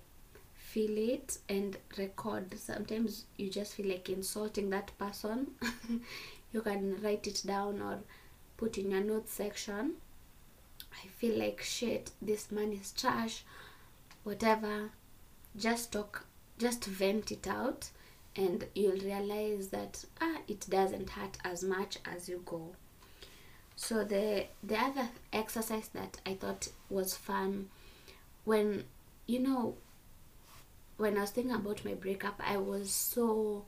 feel 0.76 0.98
it 0.98 1.38
and 1.48 1.76
record. 1.96 2.58
Sometimes 2.58 3.24
you 3.38 3.48
just 3.48 3.74
feel 3.74 3.86
like 3.86 4.10
insulting 4.10 4.70
that 4.70 4.90
person. 4.98 5.52
You 6.52 6.62
can 6.62 7.02
write 7.02 7.26
it 7.26 7.42
down 7.44 7.82
or 7.82 7.98
put 8.56 8.78
in 8.78 8.90
your 8.90 9.02
notes 9.02 9.32
section. 9.32 9.94
I 10.92 11.06
feel 11.08 11.38
like 11.38 11.60
shit 11.60 12.12
this 12.22 12.50
man 12.50 12.72
is 12.72 12.92
trash 12.92 13.44
whatever 14.26 14.90
just 15.56 15.92
talk 15.92 16.26
just 16.58 16.84
vent 16.84 17.30
it 17.30 17.46
out 17.46 17.90
and 18.34 18.66
you'll 18.74 18.98
realize 19.10 19.68
that 19.68 20.04
ah 20.20 20.38
it 20.48 20.66
doesn't 20.68 21.10
hurt 21.10 21.38
as 21.44 21.62
much 21.62 21.98
as 22.04 22.28
you 22.28 22.42
go. 22.44 22.74
So 23.76 24.02
the 24.04 24.46
the 24.64 24.76
other 24.88 25.08
exercise 25.32 25.88
that 25.94 26.18
i 26.26 26.34
thought 26.34 26.68
was 26.90 27.14
fun 27.16 27.68
when 28.44 28.84
you 29.26 29.38
know 29.38 29.74
when 30.96 31.16
i 31.16 31.20
was 31.20 31.30
thinking 31.30 31.54
about 31.54 31.84
my 31.84 31.94
breakup 31.94 32.40
i 32.44 32.56
was 32.56 32.90
so 32.90 33.64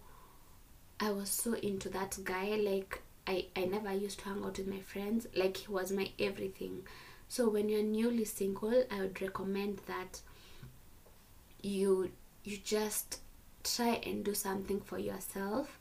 i 0.99 1.11
was 1.11 1.31
so 1.31 1.53
into 1.55 1.88
that 1.91 2.19
guy 2.25 2.57
like 2.71 3.03
i 3.27 3.47
i 3.55 3.65
never 3.65 3.93
used 3.93 4.19
to 4.21 4.25
hang 4.25 4.43
out 4.45 4.59
with 4.59 4.67
my 4.67 4.81
friends 4.81 5.27
like 5.37 5.57
he 5.59 5.69
was 5.73 5.93
my 5.93 6.11
everything. 6.19 6.83
So 7.31 7.49
when 7.50 7.69
you're 7.69 7.83
newly 7.83 8.25
single 8.25 8.85
i 8.91 9.00
would 9.00 9.21
recommend 9.23 9.81
that 9.87 10.23
you 11.62 12.11
you 12.45 12.59
just 12.59 13.21
try 13.65 14.00
and 14.07 14.25
do 14.25 14.35
something 14.35 14.81
for 14.81 14.99
yourself. 14.99 15.79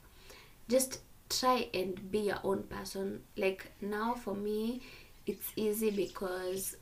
Just 0.68 1.00
try 1.30 1.68
and 1.74 2.10
be 2.10 2.20
your 2.20 2.40
own 2.44 2.64
person. 2.64 3.22
Like 3.36 3.72
now 3.80 4.14
for 4.14 4.34
me 4.34 4.82
it's 5.26 5.52
easy 5.56 5.90
because 5.90 6.76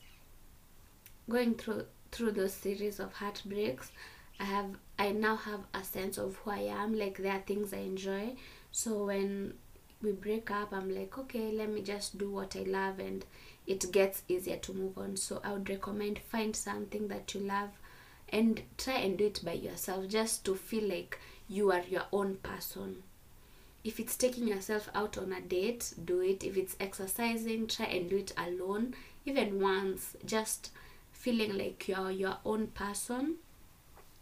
going 1.28 1.54
through 1.54 1.84
through 2.12 2.32
those 2.32 2.52
series 2.54 3.00
of 3.00 3.12
heartbreaks 3.14 3.90
i 4.38 4.44
have 4.44 4.70
i 4.98 5.10
now 5.10 5.34
have 5.36 5.60
a 5.74 5.82
sense 5.84 6.18
of 6.18 6.36
who 6.36 6.50
i 6.50 6.58
am. 6.60 6.98
Like 6.98 7.18
there 7.18 7.32
are 7.32 7.40
things 7.46 7.72
i 7.72 7.78
enjoy. 7.78 8.34
So 8.72 9.04
when 9.06 9.54
we 10.02 10.12
break 10.12 10.50
up 10.50 10.72
i'm 10.72 10.94
like 10.94 11.16
okay 11.18 11.50
let 11.52 11.70
me 11.70 11.82
just 11.82 12.18
do 12.18 12.30
what 12.30 12.54
i 12.56 12.62
love 12.62 12.98
and 12.98 13.24
it 13.66 13.90
gets 13.92 14.22
easier 14.28 14.56
to 14.58 14.72
move 14.72 14.96
on. 14.98 15.16
So 15.16 15.40
i 15.44 15.52
would 15.52 15.68
recommend 15.68 16.18
find 16.30 16.54
something 16.54 17.08
that 17.08 17.34
you 17.34 17.40
love 17.40 17.70
and 18.28 18.62
try 18.76 18.94
and 18.94 19.18
do 19.18 19.26
it 19.26 19.40
by 19.44 19.52
yourself 19.52 20.08
just 20.08 20.44
to 20.44 20.54
feel 20.54 20.88
like 20.88 21.18
you 21.48 21.70
are 21.70 21.82
your 21.88 22.04
own 22.12 22.36
person. 22.36 23.02
If 23.84 24.00
it's 24.00 24.16
taking 24.16 24.48
yourself 24.48 24.88
out 24.94 25.16
on 25.16 25.32
a 25.32 25.40
date 25.40 25.94
do 26.04 26.20
it. 26.20 26.42
If 26.42 26.56
it's 26.56 26.76
exercising 26.80 27.68
try 27.68 27.86
and 27.86 28.10
do 28.10 28.16
it 28.18 28.32
alone 28.36 28.94
even 29.24 29.60
once 29.60 30.16
just 30.24 30.70
feeling 31.12 31.56
like 31.56 31.86
you're 31.88 32.10
your 32.10 32.38
own 32.44 32.68
person. 32.68 33.36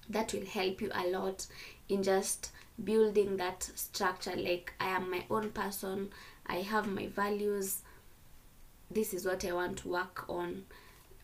That 0.08 0.34
will 0.34 0.44
help 0.44 0.82
you 0.82 0.90
a 0.94 1.06
lot 1.08 1.46
in 1.88 2.02
just 2.02 2.50
building 2.82 3.36
that 3.36 3.62
structure 3.74 4.34
like 4.34 4.72
i 4.80 4.88
am 4.88 5.10
my 5.10 5.24
own 5.30 5.50
person 5.50 6.10
i 6.46 6.56
have 6.56 6.86
my 6.86 7.06
values 7.06 7.82
this 8.90 9.14
is 9.14 9.24
what 9.24 9.44
i 9.44 9.52
want 9.52 9.76
to 9.78 9.88
work 9.88 10.24
on 10.28 10.64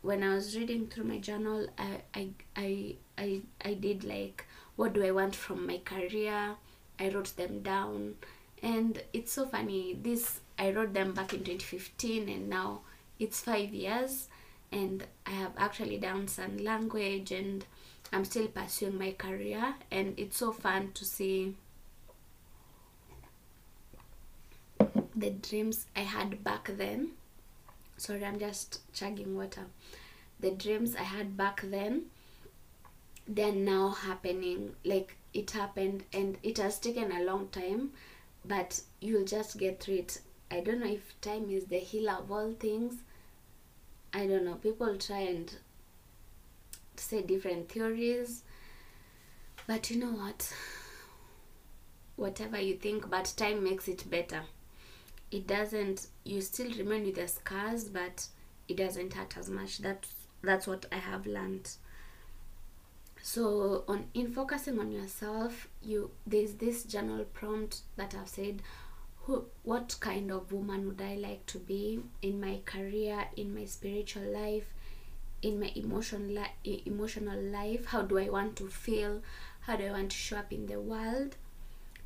when 0.02 0.22
i 0.22 0.34
was 0.34 0.56
reading 0.56 0.86
through 0.86 1.04
my 1.04 1.18
journal 1.18 1.66
i 1.78 2.00
i 2.14 2.28
i 2.56 2.94
i, 3.18 3.40
I 3.64 3.74
did 3.74 4.04
like 4.04 4.46
what 4.80 4.94
do 4.94 5.04
i 5.04 5.10
want 5.10 5.36
from 5.36 5.66
my 5.66 5.76
career? 5.84 6.56
I 6.98 7.10
wrote 7.10 7.36
them 7.36 7.60
down. 7.60 8.14
And 8.62 9.02
it's 9.12 9.32
so 9.32 9.44
funny 9.44 9.98
this 10.00 10.40
i 10.58 10.70
wrote 10.70 10.94
them 10.94 11.12
back 11.12 11.34
in 11.34 11.40
2015 11.40 12.28
and 12.30 12.48
now 12.48 12.80
it's 13.18 13.40
five 13.40 13.74
years 13.74 14.28
and 14.72 15.06
i 15.26 15.30
have 15.30 15.52
actually 15.56 15.98
done 15.98 16.28
some 16.28 16.58
language 16.58 17.32
and 17.32 17.64
i'm 18.12 18.24
still 18.26 18.48
pursuing 18.48 18.98
my 18.98 19.12
career 19.12 19.74
and 19.90 20.12
it's 20.18 20.36
so 20.36 20.52
fun 20.52 20.92
to 20.92 21.04
see 21.06 21.56
the 25.16 25.30
dreams 25.30 25.86
i 25.96 26.00
had 26.00 26.44
back 26.44 26.70
then 26.76 27.12
sorry 28.00 28.24
i'm 28.24 28.38
just 28.38 28.80
chugging 28.94 29.36
water. 29.36 29.66
The 30.40 30.50
dreams 30.52 30.96
i 30.96 31.02
had 31.02 31.36
back 31.36 31.60
then 31.62 32.06
they're 33.28 33.52
now 33.52 33.90
happening. 33.90 34.74
Like 34.84 35.16
it 35.32 35.52
happened 35.52 36.04
and 36.12 36.36
it 36.42 36.58
has 36.58 36.78
taken 36.78 37.12
a 37.12 37.22
long 37.24 37.48
time 37.48 37.90
but 38.44 38.80
you'll 39.00 39.24
just 39.24 39.58
get 39.58 39.80
through 39.80 39.96
it. 39.96 40.20
I 40.50 40.60
don't 40.60 40.80
know 40.80 40.90
if 40.90 41.20
time 41.20 41.50
is 41.50 41.66
the 41.66 41.78
healer 41.78 42.14
of 42.14 42.32
all 42.32 42.52
things. 42.58 42.94
I 44.12 44.26
don't 44.26 44.44
know. 44.44 44.54
People 44.54 44.96
try 44.96 45.20
and 45.20 45.54
say 46.96 47.22
different 47.22 47.68
theories 47.68 48.42
but 49.66 49.90
you 49.90 50.00
know 50.00 50.12
what? 50.12 50.52
Whatever 52.16 52.58
you 52.60 52.74
think 52.76 53.08
but 53.08 53.32
time 53.36 53.62
makes 53.62 53.86
it 53.86 54.10
better. 54.10 54.42
It 55.30 55.46
doesn't 55.46 56.08
you 56.30 56.40
still 56.40 56.70
remain 56.72 57.04
with 57.04 57.16
the 57.16 57.28
scars 57.28 57.84
but 57.84 58.26
it 58.68 58.76
doesn't 58.76 59.14
hurt 59.14 59.36
as 59.36 59.50
much. 59.50 59.78
That's 59.78 60.14
that's 60.42 60.66
what 60.66 60.86
i 60.90 60.96
have 60.96 61.26
learned. 61.26 61.70
So 63.22 63.84
on 63.88 64.06
in 64.14 64.32
focusing 64.32 64.78
on 64.78 64.90
yourself 64.92 65.68
you 65.82 66.10
there's 66.26 66.54
this 66.54 66.84
journal 66.84 67.24
prompt 67.24 67.82
that 67.96 68.14
i've 68.14 68.28
said 68.28 68.62
who 69.24 69.44
what 69.62 69.96
kind 70.00 70.30
of 70.30 70.52
woman 70.52 70.86
would 70.86 71.02
i 71.02 71.14
like 71.16 71.44
to 71.46 71.58
be 71.58 72.00
in 72.22 72.40
my 72.40 72.60
career 72.64 73.26
in 73.36 73.54
my 73.54 73.66
spiritual 73.66 74.22
life 74.22 74.72
in 75.42 75.58
my 75.60 75.70
emotion 75.74 76.34
li- 76.34 76.82
emotional 76.86 77.40
life? 77.40 77.86
How 77.86 78.02
do 78.02 78.18
i 78.18 78.28
want 78.28 78.56
to 78.56 78.68
feel? 78.68 79.22
How 79.60 79.76
do 79.76 79.84
i 79.86 79.90
want 79.90 80.10
to 80.10 80.16
show 80.16 80.36
up 80.38 80.52
in 80.52 80.66
the 80.66 80.80
world? 80.80 81.36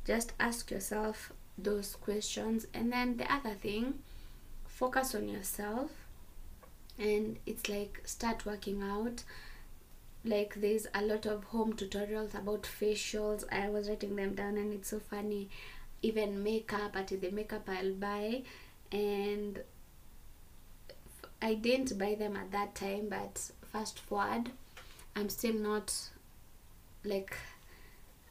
Just 0.05 0.33
ask 0.39 0.71
yourself 0.71 1.31
those 1.57 1.95
questions. 1.95 2.67
And 2.73 2.91
then 2.91 3.17
the 3.17 3.31
other 3.31 3.53
thing 3.53 3.99
focus 4.75 5.15
on 5.15 5.29
yourself 5.29 5.89
and 6.99 7.37
it's 7.45 7.69
like 7.69 8.01
start 8.05 8.45
working 8.45 8.81
out. 8.83 9.23
Like 10.25 10.55
there's 10.55 10.87
a 10.93 11.01
lot 11.01 11.25
of 11.25 11.45
home 11.45 11.73
tutorials 11.73 12.33
about 12.33 12.63
facials. 12.63 13.43
I 13.51 13.69
was 13.69 13.87
writing 13.89 14.15
them 14.15 14.35
down 14.35 14.57
and 14.57 14.73
it's 14.73 14.89
so 14.89 14.99
funny. 14.99 15.49
Even 16.01 16.43
makeup 16.43 16.95
at 16.95 17.07
the 17.07 17.31
makeup 17.31 17.67
i'll 17.67 17.93
buy 17.93 18.43
and 18.91 19.61
i 21.41 21.53
didn't 21.55 21.97
buy 21.97 22.13
them 22.13 22.35
at 22.35 22.51
that 22.51 22.75
time 22.75 23.07
but 23.09 23.49
fast 23.71 23.97
forward 23.99 24.51
i'm 25.15 25.29
still 25.29 25.55
not 25.55 25.91
like 27.03 27.35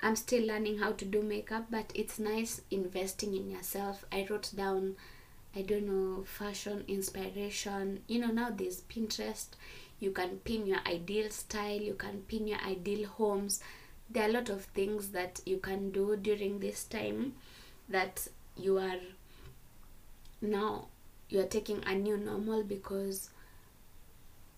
i'm 0.02 0.14
still 0.14 0.46
learning 0.46 0.78
how 0.78 0.92
to 0.92 1.04
do 1.04 1.20
makeup 1.22 1.64
but 1.70 1.90
it's 1.94 2.18
nice 2.18 2.60
investing 2.70 3.34
in 3.34 3.50
yourself. 3.50 4.04
I 4.12 4.26
wrote 4.28 4.50
down 4.54 4.96
i 5.56 5.62
don't 5.62 5.87
know 5.87 6.25
fashion 6.25 6.84
inspiration 6.88 8.00
you 8.06 8.18
know 8.18 8.28
now 8.32 8.50
there's 8.50 8.80
pinterest 8.82 9.49
you 10.00 10.11
can 10.11 10.38
pin 10.44 10.66
your 10.66 10.80
ideal 10.87 11.30
style 11.30 11.80
you 11.80 11.94
can 11.94 12.23
pin 12.28 12.46
your 12.46 12.58
ideal 12.61 13.08
homes. 13.08 13.61
There 14.11 14.25
are 14.25 14.28
a 14.28 14.32
lot 14.32 14.50
of 14.50 14.64
things 14.66 15.08
that 15.12 15.40
you 15.46 15.56
can 15.58 15.90
do 15.90 16.16
during 16.16 16.61
this 16.61 16.84
time 16.84 17.34
that 17.88 18.28
you 18.56 18.78
are 18.78 19.00
now 20.42 20.88
you 21.30 21.40
are 21.40 21.46
taking 21.46 21.82
a 21.87 21.94
new 21.94 22.16
normal 22.16 22.62
because 22.62 23.30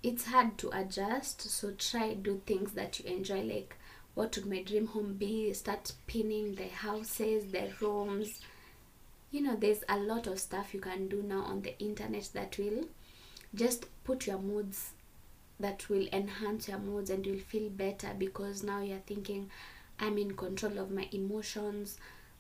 it's 0.03 0.27
hard 0.27 0.59
to 0.59 0.71
adjust. 0.77 1.43
So 1.43 1.73
try 1.73 2.15
do 2.15 2.43
things 2.47 2.73
that 2.73 2.99
you 2.99 3.09
enjoy 3.15 3.43
like 3.43 3.77
what 4.15 4.35
would 4.37 4.47
my 4.47 4.63
dream 4.63 4.89
home 4.89 5.15
be? 5.15 5.53
Start 5.53 5.93
pinning 6.07 6.55
the 6.55 6.69
houses 6.69 7.53
the 7.53 7.71
rooms 7.81 8.41
you 9.37 9.43
know 9.43 9.57
there's 9.57 9.85
a 9.89 9.99
lot 9.99 10.27
of 10.27 10.41
stuff 10.41 10.73
you 10.73 10.81
can 10.81 11.09
do 11.09 11.23
now 11.23 11.43
on 11.43 11.61
the 11.63 11.79
internet 11.79 12.29
that 12.33 12.57
will 12.59 12.85
just 13.55 13.85
put 14.05 14.27
your 14.27 14.39
moods 14.39 14.91
that 15.61 15.89
will 15.89 16.07
enhance 16.13 16.69
your 16.69 16.79
moods 16.79 17.11
and 17.11 17.27
you'll 17.27 17.39
feel 17.39 17.69
better 17.69 18.09
because 18.19 18.63
now 18.63 18.81
you're 18.81 18.99
thinking 19.07 19.51
i'm 20.01 20.19
in 20.19 20.37
control 20.37 20.79
of 20.79 20.91
my 20.91 21.09
emotions. 21.13 21.99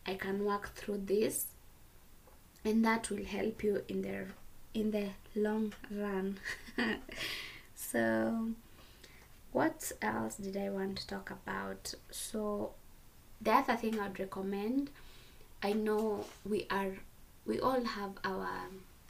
I 0.09 0.15
can 0.15 0.45
work 0.45 0.75
through 0.75 1.03
this. 1.07 1.47
And 2.65 2.85
that 2.85 3.11
will 3.11 3.25
help 3.25 3.63
you 3.63 3.83
in 3.89 4.03
the 4.03 4.27
in 4.75 4.91
the 4.91 5.09
long 5.35 5.73
run. 5.91 6.39
So 7.75 8.49
what 9.53 9.93
else 10.01 10.37
did 10.37 10.57
i 10.57 10.71
want 10.71 10.99
to 10.99 11.07
talk 11.07 11.31
about? 11.31 11.95
So 12.11 12.73
the 13.41 13.53
other 13.53 13.77
thing 13.77 14.01
i'd 14.01 14.19
recommend 14.19 14.91
i 15.67 15.73
know 15.73 16.25
we 16.45 16.67
are 16.71 16.93
we 17.45 17.59
all 17.61 17.83
have 17.85 18.13
our 18.25 18.51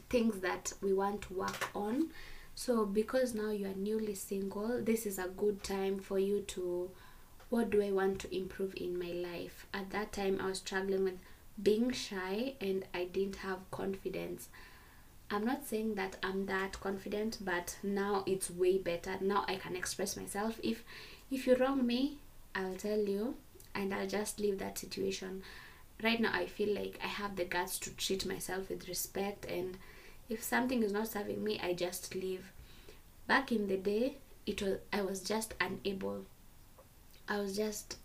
things 0.08 0.40
that 0.40 0.72
we 0.82 0.92
want 0.92 1.22
to 1.22 1.34
work 1.34 1.70
on. 1.74 2.10
So 2.54 2.86
because 2.86 3.34
now 3.34 3.50
you 3.50 3.66
are 3.66 3.74
newly 3.74 4.14
single 4.14 4.80
this 4.82 5.04
is 5.04 5.18
a 5.18 5.28
good 5.28 5.62
time 5.62 5.98
for 5.98 6.18
you 6.18 6.40
to 6.54 6.90
what 7.50 7.70
do 7.70 7.82
i 7.82 7.90
want 7.90 8.18
to 8.20 8.34
improve 8.36 8.74
in 8.76 8.98
my 8.98 9.12
life? 9.28 9.66
At 9.74 9.90
that 9.90 10.12
time 10.12 10.40
i 10.42 10.46
was 10.46 10.58
struggling 10.58 11.04
with 11.04 11.18
being 11.62 11.90
shy 11.92 12.54
and 12.60 12.84
i 12.94 13.04
didn't 13.04 13.36
have 13.36 13.70
confidence. 13.70 14.48
I'm 15.30 15.44
not 15.44 15.66
saying 15.66 15.94
that 15.96 16.16
i'm 16.22 16.46
that 16.46 16.80
confident 16.80 17.38
but 17.42 17.76
now 17.82 18.24
it's 18.26 18.50
way 18.50 18.78
better. 18.78 19.18
Now 19.20 19.44
i 19.46 19.56
can 19.56 19.76
express 19.76 20.16
myself. 20.16 20.58
If 20.62 20.84
if 21.30 21.46
you 21.46 21.56
wrong 21.56 21.86
me 21.86 22.18
I'll 22.54 22.76
tell 22.76 23.00
you 23.14 23.34
and 23.74 23.92
I'll 23.92 24.06
just 24.06 24.40
leave 24.40 24.58
that 24.60 24.78
situation. 24.78 25.42
Right 26.02 26.20
now, 26.20 26.30
I 26.32 26.46
feel 26.46 26.74
like 26.74 26.98
I 27.02 27.06
have 27.06 27.36
the 27.36 27.44
guts 27.44 27.78
to 27.80 27.90
treat 27.90 28.26
myself 28.26 28.68
with 28.68 28.88
respect, 28.88 29.46
and 29.46 29.78
if 30.28 30.42
something 30.42 30.82
is 30.82 30.92
not 30.92 31.08
serving 31.08 31.42
me, 31.42 31.58
I 31.62 31.72
just 31.72 32.14
leave. 32.14 32.52
Back 33.26 33.50
in 33.50 33.66
the 33.68 33.76
day, 33.76 34.16
it 34.46 34.62
was 34.62 34.78
I 34.92 35.02
was 35.02 35.20
just 35.20 35.54
unable. 35.60 36.24
I 37.28 37.38
was 37.38 37.56
just 37.56 37.96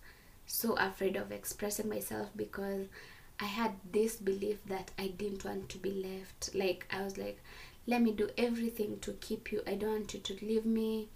so 0.46 0.74
afraid 0.74 1.16
of 1.16 1.32
expressing 1.32 1.90
myself 1.90 2.30
because 2.36 2.88
I 3.40 3.46
had 3.46 3.72
this 3.92 4.16
belief 4.16 4.60
that 4.68 4.92
I 4.98 5.08
didn't 5.08 5.46
want 5.46 5.70
to 5.70 5.78
be 5.78 5.92
left. 5.92 6.56
Like 6.56 6.88
I 6.92 7.04
was 7.04 7.18
like, 7.18 7.40
let 7.88 8.02
me 8.02 8.12
do 8.12 8.30
everything 8.38 9.00
to 9.02 9.14
keep 9.14 9.52
you. 9.52 9.62
I 9.68 9.76
don't 9.76 9.92
want 9.92 10.14
you 10.14 10.20
to 10.20 10.46
leave 10.46 10.66
me 10.66 11.10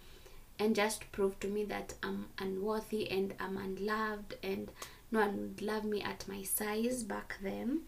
and 0.58 0.75
just 0.75 1.12
prove 1.12 1.39
to 1.41 1.48
me 1.48 1.63
that 1.65 1.94
I'm 2.01 2.27
unworthy 2.39 3.10
and 3.12 3.34
I'm 3.39 3.58
unloved 3.58 4.36
and 4.41 4.70
no 5.12 5.22
one 5.22 5.38
would 5.42 5.62
love 5.62 5.84
me 5.84 6.02
at 6.02 6.28
my 6.28 6.44
size 6.44 7.04
back 7.04 7.38
then. 7.42 7.82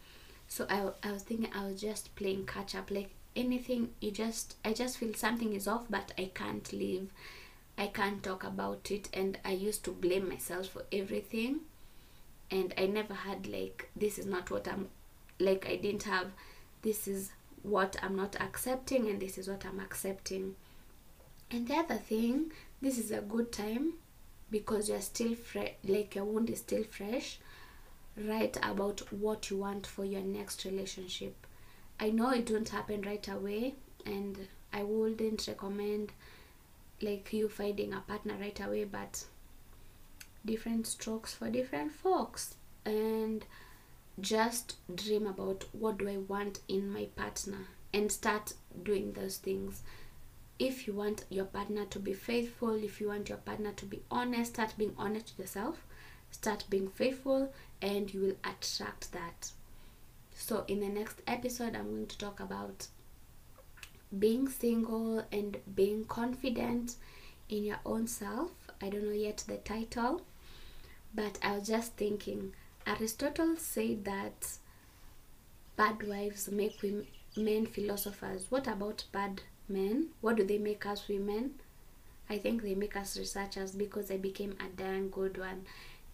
So 0.47 0.65
I, 0.69 0.91
I 1.07 1.11
was 1.11 1.23
thinking 1.23 1.51
I 1.53 1.65
was 1.65 1.81
just 1.81 2.15
playing 2.15 2.45
catch 2.45 2.75
up 2.75 2.89
like 2.89 3.11
anything 3.35 3.89
you 3.99 4.11
just 4.11 4.55
I 4.63 4.73
just 4.73 4.97
feel 4.97 5.13
something 5.13 5.53
is 5.53 5.67
off 5.67 5.85
but 5.89 6.13
I 6.17 6.31
can't 6.33 6.71
leave. 6.71 7.09
I 7.77 7.87
can't 7.87 8.23
talk 8.23 8.43
about 8.43 8.89
it 8.89 9.09
and 9.13 9.37
I 9.45 9.51
used 9.51 9.83
to 9.85 9.91
blame 9.91 10.29
myself 10.29 10.67
for 10.67 10.85
everything 10.91 11.59
and 12.49 12.73
I 12.77 12.87
never 12.87 13.13
had 13.13 13.47
like 13.47 13.89
this 13.95 14.17
is 14.17 14.25
not 14.25 14.49
what 14.49 14.67
I'm 14.67 14.87
like 15.39 15.67
I 15.67 15.75
didn't 15.75 16.03
have 16.03 16.31
this 16.81 17.07
is 17.07 17.31
what 17.61 17.97
I'm 18.01 18.15
not 18.15 18.39
accepting 18.39 19.09
and 19.09 19.19
this 19.19 19.37
is 19.37 19.47
what 19.47 19.65
I'm 19.65 19.79
accepting 19.79 20.55
and 21.49 21.67
the 21.67 21.75
other 21.75 21.95
thing, 21.95 22.51
this 22.81 22.97
is 22.97 23.11
a 23.11 23.21
good 23.21 23.51
time 23.51 23.93
because 24.49 24.89
you're 24.89 25.01
still 25.01 25.35
fresh, 25.35 25.73
like 25.83 26.15
your 26.15 26.25
wound 26.25 26.49
is 26.49 26.59
still 26.59 26.83
fresh. 26.83 27.39
Write 28.17 28.57
about 28.63 29.11
what 29.11 29.49
you 29.49 29.57
want 29.57 29.85
for 29.85 30.05
your 30.05 30.21
next 30.21 30.65
relationship. 30.65 31.45
I 31.99 32.09
know 32.09 32.31
it 32.31 32.49
won't 32.49 32.69
happen 32.69 33.01
right 33.01 33.27
away, 33.27 33.75
and 34.05 34.47
I 34.73 34.83
wouldn't 34.83 35.47
recommend 35.47 36.11
like 37.01 37.31
you 37.31 37.49
finding 37.49 37.93
a 37.93 38.01
partner 38.01 38.35
right 38.39 38.59
away, 38.59 38.85
but 38.85 39.25
different 40.45 40.87
strokes 40.87 41.33
for 41.33 41.49
different 41.49 41.91
folks. 41.91 42.55
And 42.85 43.45
just 44.19 44.75
dream 44.93 45.27
about 45.27 45.65
what 45.73 45.99
do 45.99 46.09
I 46.09 46.17
want 46.17 46.59
in 46.67 46.91
my 46.91 47.05
partner 47.15 47.67
and 47.93 48.11
start 48.11 48.53
doing 48.83 49.13
those 49.13 49.37
things 49.37 49.83
if 50.59 50.87
you 50.87 50.93
want 50.93 51.25
your 51.29 51.45
partner 51.45 51.85
to 51.85 51.99
be 51.99 52.13
faithful, 52.13 52.83
if 52.83 52.99
you 52.99 53.09
want 53.09 53.29
your 53.29 53.37
partner 53.37 53.71
to 53.73 53.85
be 53.85 54.01
honest, 54.09 54.53
start 54.53 54.73
being 54.77 54.95
honest 54.97 55.33
with 55.37 55.45
yourself, 55.45 55.85
start 56.31 56.65
being 56.69 56.89
faithful, 56.89 57.53
and 57.81 58.13
you 58.13 58.21
will 58.21 58.51
attract 58.51 59.11
that. 59.11 59.51
So, 60.35 60.65
in 60.67 60.79
the 60.79 60.87
next 60.87 61.21
episode, 61.27 61.75
I'm 61.75 61.89
going 61.89 62.07
to 62.07 62.17
talk 62.17 62.39
about 62.39 62.87
being 64.17 64.47
single 64.47 65.25
and 65.31 65.57
being 65.75 66.05
confident 66.05 66.95
in 67.49 67.63
your 67.63 67.79
own 67.85 68.07
self. 68.07 68.51
I 68.81 68.89
don't 68.89 69.05
know 69.05 69.11
yet 69.11 69.43
the 69.47 69.57
title, 69.57 70.21
but 71.13 71.37
I 71.43 71.57
was 71.57 71.67
just 71.67 71.93
thinking 71.93 72.53
Aristotle 72.85 73.57
said 73.57 74.05
that 74.05 74.57
bad 75.75 76.07
wives 76.07 76.49
make 76.49 76.83
men 77.35 77.65
philosophers. 77.65 78.47
What 78.49 78.67
about 78.67 79.03
bad 79.11 79.41
men? 79.69 80.07
What 80.21 80.37
do 80.37 80.43
they 80.43 80.57
make 80.57 80.85
us 80.85 81.07
women? 81.07 81.55
I 82.29 82.37
think 82.37 82.61
they 82.61 82.75
make 82.75 82.95
us 82.95 83.17
researchers 83.17 83.71
because 83.71 84.11
i 84.11 84.17
became 84.17 84.55
a 84.59 84.67
damn 84.75 85.09
good 85.09 85.37
one. 85.37 85.65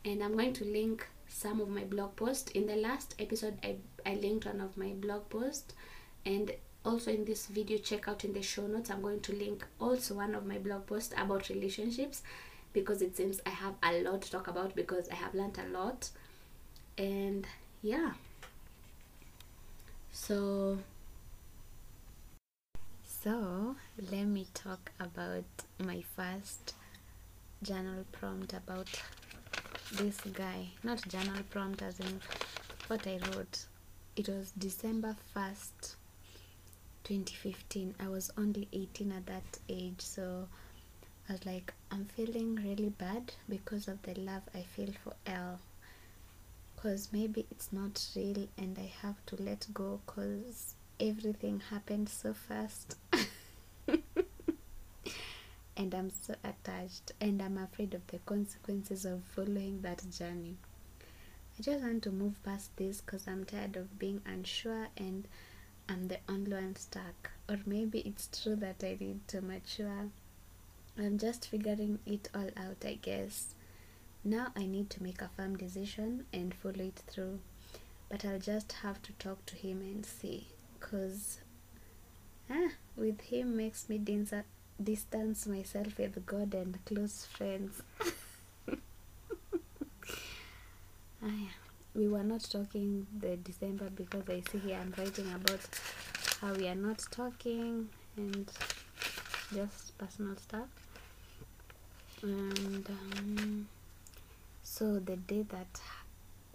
And 0.05 0.23
i'm 0.23 0.33
going 0.33 0.53
to 0.53 0.65
link 0.65 1.07
some 1.27 1.59
of 1.61 1.69
my 1.69 1.83
blog 1.83 2.15
posts. 2.15 2.51
In 2.51 2.67
the 2.67 2.75
last 2.75 3.15
episode 3.19 3.57
i, 3.63 3.75
I 4.05 4.15
linked 4.15 4.45
one 4.45 4.61
of 4.61 4.77
my 4.77 4.89
blog 4.89 5.29
posts. 5.29 5.73
And 6.25 6.51
also 6.85 7.11
in 7.11 7.25
this 7.25 7.47
video 7.47 7.77
check 7.77 8.07
out 8.07 8.25
in 8.25 8.33
the 8.33 8.41
show 8.41 8.67
notes 8.67 8.89
i'm 8.89 9.01
going 9.01 9.21
to 9.21 9.33
link 9.33 9.65
also 9.79 10.15
one 10.15 10.35
of 10.35 10.45
my 10.45 10.57
blog 10.57 10.85
posts 10.85 11.13
about 11.17 11.47
relationships 11.47 12.23
because 12.73 13.01
it 13.01 13.15
seems 13.15 13.39
i 13.45 13.49
have 13.49 13.73
a 13.83 14.01
lot 14.01 14.21
to 14.21 14.29
talk 14.29 14.47
about 14.49 14.75
because 14.75 15.07
i 15.09 15.15
have 15.15 15.33
learned 15.33 15.57
a 15.59 15.77
lot. 15.77 16.09
And 16.97 17.47
yeah. 17.81 18.11
So 20.11 20.77
so 23.23 23.75
let 24.11 24.25
me 24.25 24.45
talk 24.53 24.91
about 24.99 25.45
my 25.79 26.03
first 26.13 26.75
journal 27.61 28.03
prompt 28.11 28.51
about 28.51 28.89
this 29.93 30.19
guy. 30.33 30.67
Not 30.83 31.07
journal 31.07 31.41
prompt 31.49 31.81
as 31.81 32.01
in 32.01 32.19
what 32.87 33.07
i 33.07 33.19
wrote. 33.27 33.65
It 34.17 34.27
was 34.27 34.51
december 34.51 35.15
1st 35.35 35.95
2015 37.05 37.95
i 37.99 38.07
was 38.07 38.29
only 38.37 38.67
18 38.73 39.11
at 39.13 39.25
that 39.25 39.57
age 39.69 39.99
so 40.01 40.47
i 41.29 41.33
was 41.33 41.45
like 41.45 41.73
i'm 41.91 42.05
feeling 42.05 42.55
really 42.55 42.89
bad 42.89 43.33
because 43.49 43.87
of 43.87 44.01
the 44.03 44.13
love 44.19 44.43
i 44.53 44.61
feel 44.61 44.91
for 45.03 45.13
l 45.25 45.59
because 46.75 47.09
maybe 47.11 47.45
it's 47.51 47.73
not 47.73 48.05
real 48.15 48.47
and 48.57 48.77
i 48.77 48.91
have 49.01 49.15
to 49.25 49.35
let 49.41 49.65
go 49.73 49.99
because 50.05 50.75
everything 51.03 51.61
happened 51.69 52.07
so 52.07 52.33
fast 52.33 52.95
and 55.75 55.93
I'm 55.93 56.09
so 56.09 56.33
attached 56.45 57.11
and 57.19 57.41
I'm 57.41 57.57
afraid 57.57 57.93
of 57.93 58.07
the 58.07 58.19
consequences 58.19 59.03
of 59.03 59.21
following 59.35 59.81
that 59.81 60.01
journey. 60.09 60.55
I 61.59 61.61
just 61.61 61.83
want 61.83 62.03
to 62.03 62.11
move 62.11 62.41
past 62.43 62.71
this 62.77 63.01
because 63.01 63.27
I'm 63.27 63.43
tired 63.43 63.75
of 63.75 63.99
being 63.99 64.21
unsure 64.25 64.87
and 64.95 65.27
I'm 65.89 66.07
the 66.07 66.19
only 66.29 66.53
one 66.53 66.77
stuck. 66.77 67.31
Or 67.49 67.57
maybe 67.65 67.99
it's 67.99 68.29
true 68.41 68.55
that 68.55 68.81
I 68.81 68.95
need 68.97 69.27
to 69.27 69.41
mature. 69.41 70.07
I'm 70.97 71.17
just 71.17 71.49
figuring 71.49 71.99
it 72.05 72.29
all 72.33 72.49
out, 72.55 72.85
I 72.85 72.93
guess. 73.01 73.55
Now 74.23 74.53
I 74.55 74.67
need 74.67 74.89
to 74.91 75.03
make 75.03 75.21
a 75.21 75.29
firm 75.35 75.57
decision 75.57 76.27
and 76.31 76.55
follow 76.55 76.85
it 76.85 77.01
through. 77.07 77.39
But 78.07 78.23
I'll 78.23 78.39
just 78.39 78.71
have 78.83 79.01
to 79.01 79.11
talk 79.13 79.45
to 79.47 79.55
him 79.57 79.81
and 79.81 80.05
see 80.05 80.47
because 80.83 81.39
ah, 82.49 82.69
with 82.97 83.21
him 83.21 83.55
makes 83.55 83.87
me 83.89 83.97
distance 84.81 85.47
myself 85.47 85.97
with 85.97 86.25
God 86.25 86.53
and 86.53 86.77
close 86.85 87.25
friends. 87.25 87.81
ah, 88.69 88.75
yeah. 91.21 91.55
We 91.95 92.07
were 92.07 92.23
not 92.23 92.41
talking 92.41 93.05
the 93.19 93.37
December 93.37 93.89
because 93.95 94.27
I 94.27 94.41
see 94.51 94.57
here 94.57 94.79
I'm 94.81 94.93
writing 94.97 95.31
about 95.33 95.61
how 96.41 96.53
we 96.53 96.67
are 96.67 96.75
not 96.75 96.99
talking 97.11 97.87
and 98.17 98.51
just 99.53 99.97
personal 99.97 100.35
stuff. 100.37 100.67
And 102.23 102.89
um, 102.89 103.67
so 104.63 104.99
the 104.99 105.17
day 105.17 105.45
that 105.49 105.79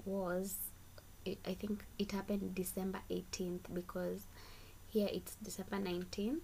was 0.04 0.56
it, 1.28 1.38
I 1.46 1.54
think 1.54 1.84
it 1.98 2.12
happened 2.12 2.54
December 2.54 3.00
18th 3.10 3.60
because 3.72 4.22
here 4.88 5.08
it's 5.12 5.36
December 5.42 5.76
19th 5.76 6.40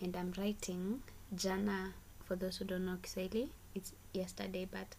and 0.00 0.16
I'm 0.16 0.32
writing 0.36 1.02
Jana 1.34 1.94
for 2.24 2.36
those 2.36 2.56
who 2.56 2.64
don't 2.64 2.86
know 2.86 2.98
Kiswahili 3.02 3.50
it's 3.74 3.92
yesterday 4.12 4.68
but 4.70 4.96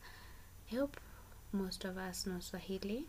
I 0.72 0.76
hope 0.76 1.00
most 1.52 1.86
of 1.86 1.98
us 1.98 2.26
know 2.26 2.40
Swahili. 2.40 3.06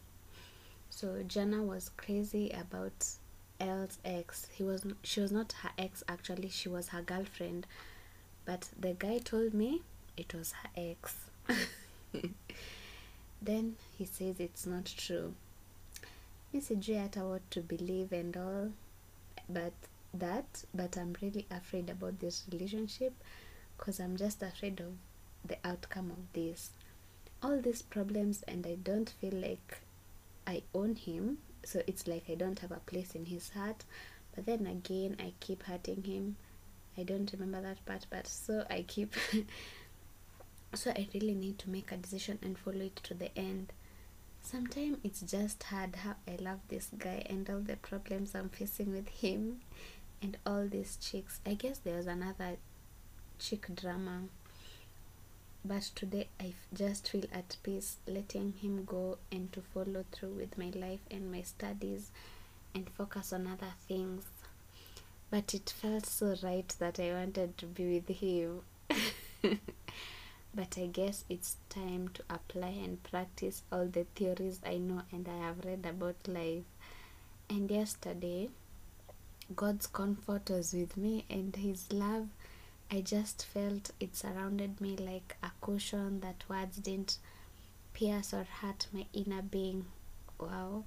So 0.90 1.22
Jana 1.26 1.62
was 1.62 1.90
crazy 1.96 2.50
about 2.50 3.06
L's 3.60 3.98
ex. 4.04 4.46
He 4.52 4.62
was 4.62 4.86
she 5.02 5.20
was 5.20 5.32
not 5.32 5.52
her 5.62 5.70
ex 5.76 6.02
actually 6.08 6.48
she 6.48 6.68
was 6.68 6.88
her 6.88 7.02
girlfriend 7.02 7.66
but 8.44 8.68
the 8.78 8.94
guy 8.94 9.18
told 9.18 9.54
me 9.54 9.82
it 10.16 10.34
was 10.34 10.52
her 10.52 10.70
ex. 10.76 11.16
Then 13.40 13.76
he 13.96 14.04
says 14.04 14.36
it's 14.40 14.66
not 14.66 14.86
true 14.86 15.34
mi 16.52 16.60
sijui 16.60 16.96
hata 16.96 17.24
what 17.24 17.50
to 17.50 17.62
believe 17.62 18.20
and 18.20 18.36
all 18.36 18.70
but 19.48 19.74
that 20.14 20.64
but 20.74 20.96
i'm 20.96 21.14
really 21.22 21.46
afraid 21.50 21.90
about 21.90 22.18
this 22.18 22.46
relationship 22.52 23.12
because 23.76 24.00
i'm 24.00 24.16
just 24.16 24.42
afraid 24.42 24.80
of 24.80 24.92
the 25.44 25.56
outcome 25.64 26.10
of 26.10 26.32
this. 26.32 26.70
All 27.42 27.60
these 27.60 27.82
problems 27.82 28.42
and 28.48 28.66
i 28.66 28.74
don't 28.74 29.10
feel 29.20 29.34
like 29.34 29.78
i 30.46 30.62
own 30.74 30.96
him 30.96 31.38
so 31.64 31.82
it's 31.86 32.06
like 32.08 32.24
i 32.28 32.34
don't 32.34 32.58
have 32.58 32.72
a 32.72 32.80
place 32.86 33.14
in 33.14 33.26
his 33.26 33.50
heart 33.50 33.84
but 34.34 34.46
then 34.46 34.66
again 34.66 35.16
i 35.20 35.32
keep 35.40 35.62
hurting 35.64 36.02
him. 36.02 36.36
I 36.96 37.04
don't 37.04 37.32
remember 37.32 37.60
that 37.62 37.84
part 37.86 38.06
but 38.10 38.26
so 38.26 38.64
i 38.68 38.82
keep 38.82 39.14
so 40.74 40.90
i 40.90 41.06
really 41.14 41.34
need 41.34 41.58
to 41.60 41.70
make 41.70 41.92
a 41.92 41.96
decision 41.96 42.38
and 42.42 42.58
follow 42.58 42.80
it 42.80 42.96
to 42.96 43.14
the 43.14 43.36
end 43.38 43.72
sometimes 44.48 44.96
it's 45.04 45.20
just 45.20 45.62
hard 45.64 45.94
how 45.96 46.14
I 46.26 46.36
love 46.40 46.60
this 46.68 46.88
guy 46.96 47.22
and 47.28 47.48
all 47.50 47.60
the 47.60 47.76
problems 47.76 48.34
I'm 48.34 48.48
facing 48.48 48.92
with 48.92 49.08
him 49.08 49.60
and 50.22 50.38
all 50.46 50.66
these 50.66 50.96
chicks. 50.96 51.40
I 51.44 51.52
guess 51.52 51.78
there 51.78 51.96
was 51.96 52.06
another 52.06 52.56
chick 53.38 53.66
drama 53.74 54.22
but 55.64 55.82
today 55.94 56.28
I 56.40 56.54
just 56.72 57.08
feel 57.10 57.24
at 57.30 57.58
peace 57.62 57.98
letting 58.06 58.54
him 58.62 58.84
go 58.86 59.18
and 59.30 59.52
to 59.52 59.60
follow 59.60 60.06
through 60.12 60.30
with 60.30 60.56
my 60.56 60.70
life 60.74 61.00
and 61.10 61.30
my 61.30 61.42
studies 61.42 62.10
and 62.74 62.88
focus 62.88 63.34
on 63.34 63.46
other 63.46 63.74
things. 63.86 64.24
But 65.30 65.52
it 65.52 65.74
felt 65.76 66.06
so 66.06 66.36
right 66.42 66.74
that 66.78 66.98
I 66.98 67.12
wanted 67.12 67.58
to 67.58 67.66
be 67.66 68.00
with 68.00 68.16
him. 68.16 68.62
but 70.54 70.76
I 70.78 70.86
guess 70.86 71.24
it's 71.28 71.56
time 71.68 72.08
to 72.14 72.22
apply 72.30 72.68
and 72.68 73.02
practice 73.02 73.62
all 73.70 73.86
the 73.86 74.04
theories 74.14 74.60
I 74.64 74.78
know 74.78 75.02
and 75.12 75.28
I 75.28 75.36
have 75.46 75.64
read 75.64 75.86
about 75.86 76.16
life. 76.26 76.64
And 77.50 77.70
yesterday, 77.70 78.48
God's 79.54 79.86
comfort 79.86 80.50
was 80.50 80.72
with 80.72 80.96
me 80.96 81.24
and 81.30 81.54
His 81.56 81.92
love. 81.92 82.28
I 82.90 83.00
just 83.02 83.44
felt 83.46 83.90
it 84.00 84.16
surrounded 84.16 84.80
me 84.80 84.96
like 84.96 85.36
a 85.42 85.50
cushion 85.60 86.20
that 86.20 86.44
words 86.48 86.76
didn't 86.78 87.18
pierce 87.92 88.32
or 88.32 88.44
hurt 88.60 88.86
my 88.92 89.06
inner 89.12 89.42
being. 89.42 89.86
Wow. 90.38 90.84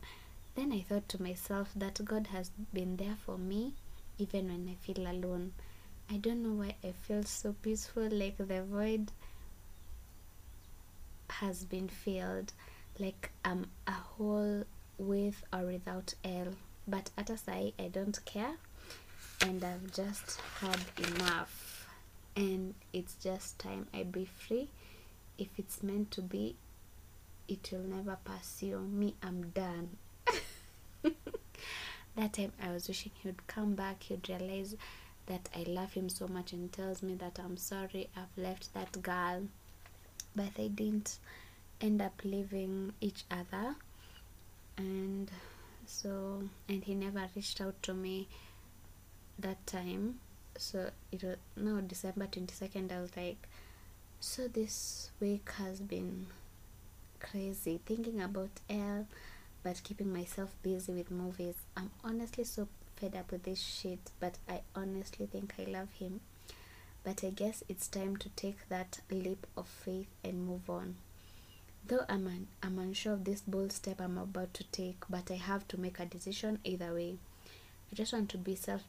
Then 0.55 0.71
I 0.71 0.81
thought 0.81 1.07
to 1.09 1.21
myself 1.21 1.69
that 1.75 2.03
God 2.03 2.27
has 2.27 2.51
been 2.73 2.97
there 2.97 3.17
for 3.25 3.37
me 3.37 3.73
even 4.17 4.47
when 4.49 4.69
I 4.69 4.75
feel 4.85 5.07
alone. 5.07 5.53
I 6.09 6.17
don't 6.17 6.43
know 6.43 6.63
why 6.63 6.75
I 6.83 6.91
feel 6.91 7.23
so 7.23 7.55
peaceful, 7.61 8.09
like 8.09 8.37
the 8.37 8.63
void 8.63 9.11
has 11.41 11.65
been 11.65 11.89
filled, 11.89 12.53
like 12.99 13.31
I'm 13.43 13.65
a 13.87 13.91
hole 13.91 14.63
with 14.99 15.43
or 15.51 15.65
without 15.65 16.13
L. 16.23 16.49
But 16.87 17.09
at 17.17 17.31
a 17.31 17.37
say, 17.37 17.73
I 17.79 17.87
don't 17.87 18.23
care, 18.25 18.55
and 19.41 19.63
I've 19.63 19.91
just 19.91 20.39
had 20.59 20.79
enough. 20.97 21.87
And 22.35 22.75
it's 22.93 23.15
just 23.15 23.57
time 23.59 23.87
I 23.93 24.03
be 24.03 24.25
free. 24.25 24.69
If 25.37 25.47
it's 25.57 25.81
meant 25.81 26.11
to 26.11 26.21
be, 26.21 26.55
it 27.47 27.69
will 27.71 27.79
never 27.79 28.17
pursue 28.23 28.79
me. 28.79 29.15
I'm 29.23 29.49
done. 29.49 29.97
that 32.15 32.33
time 32.33 32.53
I 32.61 32.71
was 32.71 32.87
wishing 32.87 33.11
he 33.15 33.27
would 33.27 33.47
come 33.47 33.73
back, 33.73 34.03
he'd 34.03 34.29
realize 34.29 34.75
that 35.25 35.49
I 35.55 35.63
love 35.63 35.93
him 35.93 36.07
so 36.07 36.27
much 36.27 36.53
and 36.53 36.71
tells 36.71 37.01
me 37.01 37.15
that 37.15 37.39
I'm 37.43 37.57
sorry 37.57 38.09
I've 38.15 38.37
left 38.41 38.73
that 38.73 39.01
girl. 39.01 39.47
But 40.35 40.55
they 40.55 40.69
didn't 40.69 41.19
end 41.79 42.01
up 42.01 42.21
leaving 42.23 42.93
each 43.01 43.23
other 43.29 43.75
and 44.77 45.31
so 45.85 46.43
and 46.69 46.83
he 46.83 46.95
never 46.95 47.27
reached 47.35 47.59
out 47.59 47.81
to 47.83 47.93
me 47.93 48.27
that 49.39 49.65
time. 49.65 50.19
So 50.57 50.91
it 51.11 51.23
was 51.23 51.37
now 51.55 51.81
December 51.81 52.27
twenty 52.27 52.53
second 52.53 52.91
I 52.91 53.01
was 53.01 53.15
like 53.17 53.47
so 54.19 54.47
this 54.47 55.09
week 55.19 55.49
has 55.57 55.79
been 55.79 56.27
crazy 57.19 57.79
thinking 57.85 58.21
about 58.21 58.49
L 58.69 59.07
but 59.63 59.81
keeping 59.83 60.11
myself 60.13 60.49
busy 60.63 60.91
with 60.93 61.11
movies. 61.11 61.55
I'm 61.77 61.91
honestly 62.03 62.43
so 62.43 62.67
fed 62.95 63.15
up 63.15 63.31
with 63.31 63.43
this 63.43 63.59
shit, 63.59 63.99
but 64.19 64.37
I 64.49 64.61
honestly 64.75 65.27
think 65.27 65.53
I 65.59 65.69
love 65.69 65.89
him. 65.99 66.21
But 67.03 67.23
I 67.23 67.29
guess 67.29 67.63
it's 67.67 67.87
time 67.87 68.17
to 68.17 68.29
take 68.29 68.69
that 68.69 68.99
leap 69.09 69.47
of 69.57 69.67
faith 69.67 70.07
and 70.23 70.45
move 70.45 70.69
on. 70.69 70.95
Though 71.85 72.05
I'm, 72.07 72.47
I'm 72.61 72.79
unsure 72.79 73.13
of 73.13 73.23
this 73.23 73.41
bold 73.41 73.71
step 73.71 73.99
I'm 73.99 74.17
about 74.17 74.53
to 74.55 74.63
take, 74.65 75.03
but 75.09 75.31
I 75.31 75.35
have 75.35 75.67
to 75.69 75.79
make 75.79 75.99
a 75.99 76.05
decision 76.05 76.59
either 76.63 76.93
way. 76.93 77.17
I 77.91 77.95
just 77.95 78.13
want 78.13 78.29
to 78.29 78.37
be 78.37 78.55
self 78.55 78.83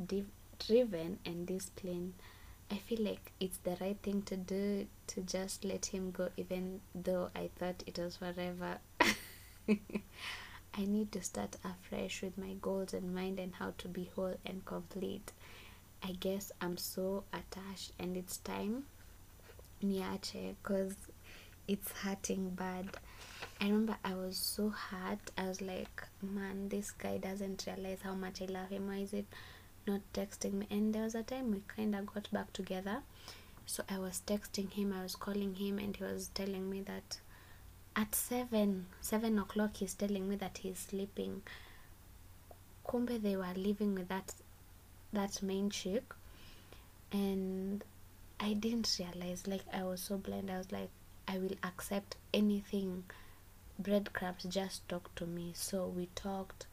driven 0.67 1.19
and 1.25 1.47
disciplined. 1.47 2.15
I 2.71 2.77
feel 2.77 3.03
like 3.03 3.33
it's 3.41 3.59
the 3.59 3.77
right 3.81 3.99
thing 4.03 4.23
to 4.23 4.37
do 4.37 4.87
to 5.09 5.21
just 5.23 5.65
let 5.65 5.87
him 5.87 6.11
go, 6.11 6.29
even 6.37 6.81
though 6.95 7.31
I 7.35 7.51
thought 7.57 7.83
it 7.87 7.99
was 7.99 8.17
forever. 8.17 8.79
I 10.75 10.87
need 10.87 11.13
to 11.13 11.23
start 11.23 11.57
afresh 11.65 12.23
with 12.23 12.39
my 12.39 12.55
goals 12.61 12.95
in 12.95 13.15
mind 13.15 13.39
and 13.39 13.55
how 13.55 13.75
to 13.79 13.89
be 13.89 14.11
whole 14.15 14.37
and 14.47 14.65
complete. 14.65 15.33
I 16.05 16.13
guess 16.13 16.53
I'm 16.61 16.77
so 16.77 17.25
attached 17.33 17.93
and 17.99 18.17
it's 18.17 18.37
time 18.39 18.85
niache 19.83 20.55
because 20.63 20.95
it's 21.69 21.93
hurting 21.93 22.51
bad. 22.51 22.89
I 23.61 23.67
remember 23.67 23.97
I 24.05 24.15
was 24.15 24.37
so 24.37 24.71
hurt. 24.71 25.31
I 25.39 25.47
was 25.49 25.61
like, 25.61 26.03
man, 26.21 26.69
this 26.69 26.91
guy 26.91 27.19
doesn't 27.19 27.65
realize 27.67 27.99
how 28.03 28.15
much 28.15 28.43
I 28.43 28.47
love 28.47 28.71
him. 28.71 28.89
Why 28.89 28.97
is 28.99 29.13
it 29.13 29.27
not 29.87 30.01
texting 30.13 30.55
me? 30.55 30.67
And 30.71 30.93
there 30.95 31.05
was 31.05 31.15
a 31.15 31.23
time 31.23 31.53
we 31.53 31.63
kind 31.69 31.95
of 31.95 32.07
got 32.07 32.31
back 32.33 32.53
together. 32.53 33.03
So 33.67 33.85
I 33.89 33.99
was 33.99 34.21
texting 34.27 34.71
him, 34.73 34.93
I 34.93 35.03
was 35.03 35.15
calling 35.15 35.55
him, 35.55 35.79
and 35.79 35.97
he 35.97 36.03
was 36.03 36.29
telling 36.35 36.69
me 36.69 36.81
that 36.83 37.19
at 37.95 38.15
seven 38.15 38.87
seven 39.01 39.39
o'clock 39.39 39.77
he's 39.77 39.95
telling 39.95 40.27
me 40.29 40.35
that 40.37 40.59
he's 40.59 40.79
sleeping 40.79 41.43
kumbe 42.87 43.21
they 43.23 43.37
were 43.37 43.53
living 43.55 43.95
with 43.95 44.09
that 44.09 44.33
that 45.13 45.43
main 45.43 45.71
chick 45.71 46.15
and 47.13 47.85
i 48.41 48.53
didn't 48.55 48.97
realize 48.99 49.47
like 49.47 49.65
i 49.73 49.83
was 49.83 50.01
so 50.01 50.17
blind. 50.17 50.51
I 50.51 50.59
was 50.59 50.73
like 50.73 50.91
i 51.29 51.39
will 51.39 51.57
accept 51.63 52.17
anything. 52.35 53.05
Breadcrumbs 53.79 54.45
just 54.45 54.87
talk 54.89 55.15
to 55.17 55.27
me. 55.27 55.53
So 55.55 55.87
we 55.87 56.09
talked. 56.15 56.67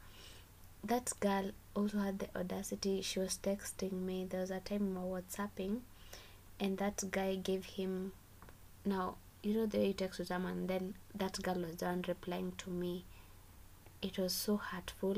That 0.84 1.12
girl 1.20 1.50
also 1.74 1.98
had 1.98 2.18
the 2.20 2.28
audacity. 2.38 3.02
She 3.02 3.18
was 3.18 3.38
texting 3.42 3.92
me. 3.92 4.26
There 4.28 4.40
was 4.40 4.50
a 4.50 4.60
time 4.60 4.94
we 4.94 5.00
were 5.00 5.06
whatsapping 5.06 5.82
and 6.58 6.78
that 6.78 7.02
guy 7.10 7.34
gave 7.36 7.64
him 7.64 8.12
now 8.84 9.16
you 9.42 9.54
know 9.54 9.66
the 9.66 9.78
way 9.78 9.86
you 9.88 9.92
text 9.94 10.18
to 10.18 10.24
someone 10.24 10.66
then 10.66 10.94
that 11.14 11.40
girl 11.42 11.56
was 11.56 11.74
done 11.76 12.04
replying 12.08 12.52
to 12.58 12.70
me. 12.70 13.04
It 14.02 14.18
was 14.18 14.32
so 14.32 14.56
hurtful. 14.56 15.16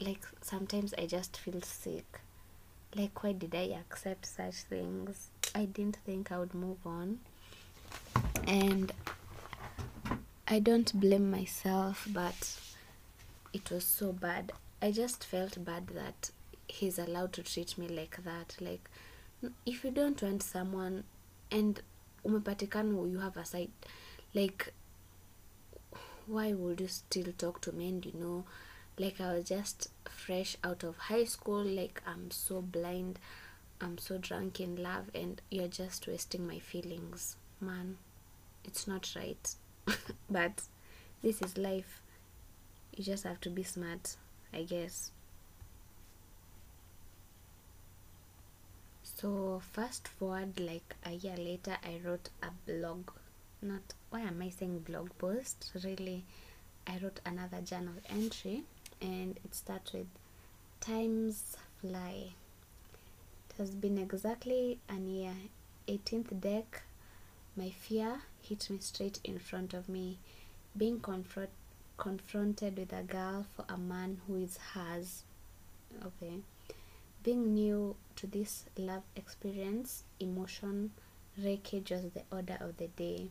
Like 0.00 0.24
sometimes 0.40 0.94
i 0.98 1.06
just 1.06 1.36
feel 1.36 1.60
sick 1.62 2.20
like 2.94 3.22
why 3.22 3.32
did 3.32 3.54
i 3.54 3.76
accept 3.80 4.26
such 4.26 4.54
things? 4.54 5.28
I 5.54 5.64
didn't 5.64 5.98
think 6.04 6.32
i 6.32 6.38
would 6.38 6.54
move 6.54 6.78
on. 6.84 7.20
And 8.46 8.92
i 10.48 10.58
don't 10.58 10.92
blame 10.98 11.30
myself 11.30 12.06
but 12.12 12.58
it 13.52 13.70
was 13.70 13.84
so 13.84 14.12
bad. 14.12 14.52
I 14.82 14.92
just 14.92 15.24
felt 15.24 15.64
bad 15.64 15.88
that 15.88 16.30
he's 16.68 16.98
allowed 16.98 17.32
to 17.34 17.42
treat 17.42 17.76
me 17.76 17.88
like 17.88 18.22
that. 18.24 18.56
Like 18.60 18.88
if 19.66 19.84
you 19.84 19.90
don't 19.90 20.20
want 20.22 20.42
someone 20.42 21.04
and 21.50 21.80
umepatikana 22.24 23.10
you 23.10 23.18
have 23.18 23.36
a 23.36 23.44
side 23.44 23.70
like 24.34 24.72
why 26.26 26.52
would 26.52 26.80
you 26.80 26.88
still 26.88 27.32
talk 27.38 27.60
to 27.60 27.72
me 27.72 27.88
and 27.88 28.04
you 28.04 28.12
know 28.14 28.44
like 28.98 29.20
i 29.20 29.32
was 29.34 29.44
just 29.48 29.88
fresh 30.08 30.56
out 30.62 30.84
of 30.84 30.96
high 30.96 31.24
school. 31.24 31.64
Like 31.64 32.02
i'm 32.06 32.30
so 32.30 32.60
blind. 32.62 33.18
I'm 33.80 33.96
so 33.98 34.18
drunk 34.18 34.60
in 34.60 34.76
love 34.82 35.06
and 35.14 35.40
you're 35.50 35.68
just 35.68 36.06
wasting 36.06 36.46
my 36.46 36.58
feelings 36.58 37.36
man. 37.60 37.96
It's 38.64 38.86
not 38.86 39.14
right. 39.16 39.54
But 40.30 40.62
this 41.22 41.40
is 41.42 41.56
life. 41.56 42.02
You 42.96 43.04
just 43.04 43.24
have 43.24 43.40
to 43.42 43.50
be 43.50 43.62
smart 43.62 44.16
i 44.52 44.62
guess. 44.64 45.12
So 49.02 49.60
fast 49.72 50.08
forward 50.08 50.58
like 50.60 50.96
a 51.04 51.12
year 51.12 51.36
later 51.36 51.76
i 51.84 52.00
wrote 52.04 52.28
a 52.42 52.50
blog. 52.66 53.10
Not 53.62 53.94
why 54.10 54.20
am 54.20 54.42
i 54.42 54.48
saying 54.50 54.80
blog 54.80 55.10
post? 55.18 55.70
Really 55.84 56.24
i 56.86 56.98
wrote 57.02 57.20
another 57.24 57.60
journal 57.60 57.94
entry 58.08 58.64
and 59.00 59.38
it 59.44 59.54
starts 59.54 59.92
with 59.92 60.06
times 60.80 61.56
fly. 61.80 62.32
It 63.50 63.56
has 63.58 63.70
been 63.70 63.98
exactly 63.98 64.78
an 64.88 65.08
year 65.08 65.34
18th 65.88 66.40
deck. 66.40 66.82
My 67.56 67.70
fear 67.70 68.22
hit 68.42 68.70
me 68.70 68.78
straight 68.80 69.18
in 69.24 69.38
front 69.38 69.74
of 69.74 69.88
me 69.88 70.18
being 70.76 71.00
confront 71.00 71.50
confronted 71.96 72.78
with 72.78 72.92
a 72.94 73.02
girl 73.02 73.44
for 73.54 73.64
a 73.68 73.76
man 73.76 74.20
who 74.26 74.36
is 74.36 74.56
hers. 74.74 75.24
Okay. 76.04 76.36
Being 77.22 77.52
new 77.52 77.96
to 78.16 78.26
this 78.26 78.64
love 78.78 79.02
experience, 79.14 80.04
emotion 80.18 80.92
wreckage 81.36 81.90
was 81.90 82.04
the 82.14 82.22
order 82.32 82.56
of 82.60 82.78
the 82.78 82.88
day. 82.88 83.28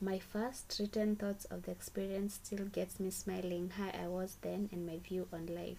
My 0.00 0.18
first 0.18 0.76
written 0.78 1.16
thoughts 1.16 1.46
of 1.46 1.62
the 1.62 1.70
experience 1.70 2.34
still 2.42 2.66
gets 2.66 3.00
me 3.00 3.10
smiling 3.10 3.70
how 3.70 3.88
I 3.98 4.08
was 4.08 4.36
then 4.42 4.68
and 4.70 4.86
my 4.86 4.98
view 4.98 5.26
on 5.32 5.46
life. 5.46 5.78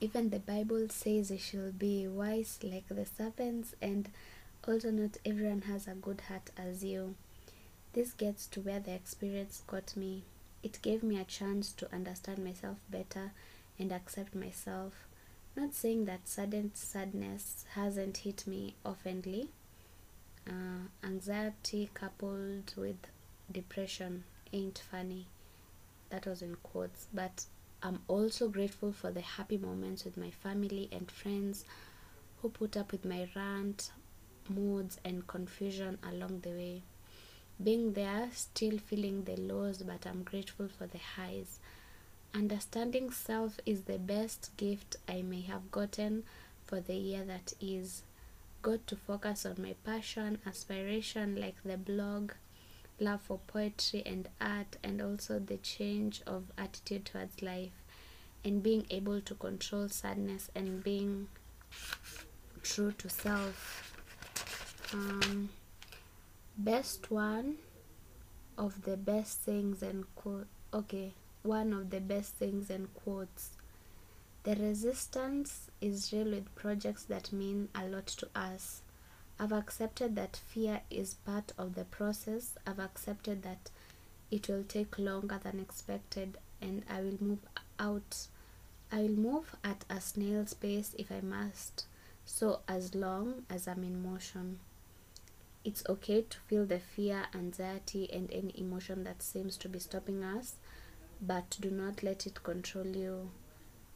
Even 0.00 0.30
the 0.30 0.38
Bible 0.38 0.88
says 0.88 1.30
we 1.30 1.36
should 1.36 1.78
be 1.78 2.08
wise 2.08 2.58
like 2.62 2.88
the 2.88 3.04
serpents 3.04 3.74
and 3.82 4.08
also 4.66 4.90
not 4.90 5.18
everyone 5.26 5.62
has 5.62 5.86
a 5.86 5.92
good 5.92 6.22
heart 6.22 6.50
as 6.56 6.82
you. 6.84 7.14
This 7.92 8.12
gets 8.12 8.46
to 8.48 8.60
where 8.60 8.80
the 8.80 8.94
experience 8.94 9.62
got 9.66 9.94
me. 9.94 10.22
It 10.62 10.80
gave 10.80 11.02
me 11.02 11.20
a 11.20 11.24
chance 11.24 11.72
to 11.72 11.94
understand 11.94 12.42
myself 12.42 12.78
better 12.88 13.32
and 13.78 13.92
accept 13.92 14.34
myself. 14.34 15.06
Not 15.54 15.74
saying 15.74 16.06
that 16.06 16.28
sudden 16.28 16.70
sadness 16.74 17.66
hasn't 17.74 18.18
hit 18.18 18.46
me 18.46 18.74
oftenly. 18.86 19.48
Uh, 20.48 21.06
anxiety 21.06 21.90
coupled 21.94 22.72
with 22.76 22.96
depression 23.50 24.24
ain't 24.52 24.82
funny. 24.90 25.26
That 26.10 26.26
was 26.26 26.42
in 26.42 26.56
quotes. 26.62 27.06
But 27.12 27.46
I'm 27.82 28.00
also 28.08 28.48
grateful 28.48 28.92
for 28.92 29.10
the 29.10 29.20
happy 29.20 29.58
moments 29.58 30.04
with 30.04 30.16
my 30.16 30.30
family 30.30 30.88
and 30.92 31.10
friends 31.10 31.64
who 32.40 32.48
put 32.48 32.76
up 32.76 32.92
with 32.92 33.04
my 33.04 33.28
rant, 33.34 33.90
moods, 34.48 34.98
and 35.04 35.26
confusion 35.26 35.98
along 36.02 36.40
the 36.40 36.50
way. 36.50 36.82
Being 37.62 37.94
there, 37.94 38.28
still 38.32 38.78
feeling 38.78 39.24
the 39.24 39.36
lows, 39.36 39.82
but 39.82 40.06
I'm 40.06 40.22
grateful 40.22 40.68
for 40.68 40.86
the 40.86 40.98
highs. 40.98 41.58
Understanding 42.34 43.10
self 43.10 43.58
is 43.64 43.82
the 43.82 43.98
best 43.98 44.50
gift 44.56 44.96
I 45.08 45.22
may 45.22 45.40
have 45.42 45.70
gotten 45.70 46.24
for 46.66 46.80
the 46.80 46.94
year 46.94 47.24
that 47.24 47.54
is. 47.60 48.02
Got 48.66 48.88
to 48.88 48.96
focus 48.96 49.46
on 49.46 49.62
my 49.62 49.76
passion, 49.84 50.38
aspiration 50.44 51.36
like 51.40 51.54
the 51.64 51.76
blog, 51.76 52.32
love 52.98 53.20
for 53.20 53.38
poetry 53.46 54.02
and 54.04 54.28
art, 54.40 54.76
and 54.82 55.00
also 55.00 55.38
the 55.38 55.58
change 55.58 56.20
of 56.26 56.50
attitude 56.58 57.04
towards 57.04 57.42
life, 57.42 57.84
and 58.44 58.64
being 58.64 58.84
able 58.90 59.20
to 59.20 59.34
control 59.36 59.88
sadness 59.88 60.50
and 60.56 60.82
being 60.82 61.28
true 62.64 62.90
to 62.98 63.08
self. 63.08 63.94
Um, 64.92 65.50
best 66.58 67.08
one 67.08 67.58
of 68.58 68.82
the 68.82 68.96
best 68.96 69.42
things 69.42 69.80
and 69.80 70.12
quote. 70.16 70.48
Okay, 70.74 71.12
one 71.44 71.72
of 71.72 71.90
the 71.90 72.00
best 72.00 72.34
things 72.34 72.68
and 72.70 72.92
quotes. 72.94 73.50
The 74.46 74.54
resistance 74.54 75.72
is 75.80 76.12
real 76.12 76.30
with 76.30 76.54
projects 76.54 77.02
that 77.06 77.32
mean 77.32 77.68
a 77.74 77.84
lot 77.88 78.06
to 78.06 78.28
us. 78.32 78.82
I've 79.40 79.50
accepted 79.50 80.14
that 80.14 80.36
fear 80.36 80.82
is 80.88 81.14
part 81.14 81.50
of 81.58 81.74
the 81.74 81.84
process. 81.84 82.54
I've 82.64 82.78
accepted 82.78 83.42
that 83.42 83.70
it 84.30 84.46
will 84.46 84.62
take 84.62 85.00
longer 85.00 85.40
than 85.42 85.58
expected 85.58 86.38
and 86.62 86.84
I 86.88 87.00
will 87.00 87.18
move 87.20 87.40
out. 87.80 88.28
I 88.92 88.98
will 88.98 89.16
move 89.16 89.56
at 89.64 89.84
a 89.90 90.00
snail's 90.00 90.54
pace 90.54 90.94
if 90.96 91.10
I 91.10 91.22
must. 91.22 91.86
So 92.24 92.60
as 92.68 92.94
long 92.94 93.46
as 93.50 93.66
I'm 93.66 93.82
in 93.82 94.00
motion. 94.00 94.60
It's 95.64 95.82
okay 95.88 96.22
to 96.22 96.38
feel 96.46 96.66
the 96.66 96.78
fear, 96.78 97.26
anxiety, 97.34 98.08
and 98.12 98.30
any 98.30 98.52
emotion 98.56 99.02
that 99.02 99.24
seems 99.24 99.56
to 99.56 99.68
be 99.68 99.80
stopping 99.80 100.22
us, 100.22 100.54
but 101.20 101.56
do 101.60 101.68
not 101.68 102.04
let 102.04 102.28
it 102.28 102.44
control 102.44 102.86
you. 102.86 103.30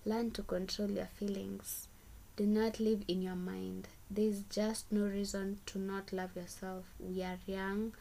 Learn 0.05 0.31
to 0.33 0.43
control 0.43 0.91
your 0.91 1.07
feelings. 1.07 1.89
Do 2.37 2.47
not 2.47 2.81
live 2.81 3.03
in 3.07 3.21
your 3.21 3.37
mind. 3.37 3.89
There 4.11 4.25
is 4.25 4.45
just 4.49 4.91
no 4.91 5.03
reason 5.03 5.61
to 5.67 5.79
not 5.79 6.13
love 6.13 6.35
yourself. 6.35 6.85
We 6.99 7.23
are 7.23 7.39
young, 7.47 7.93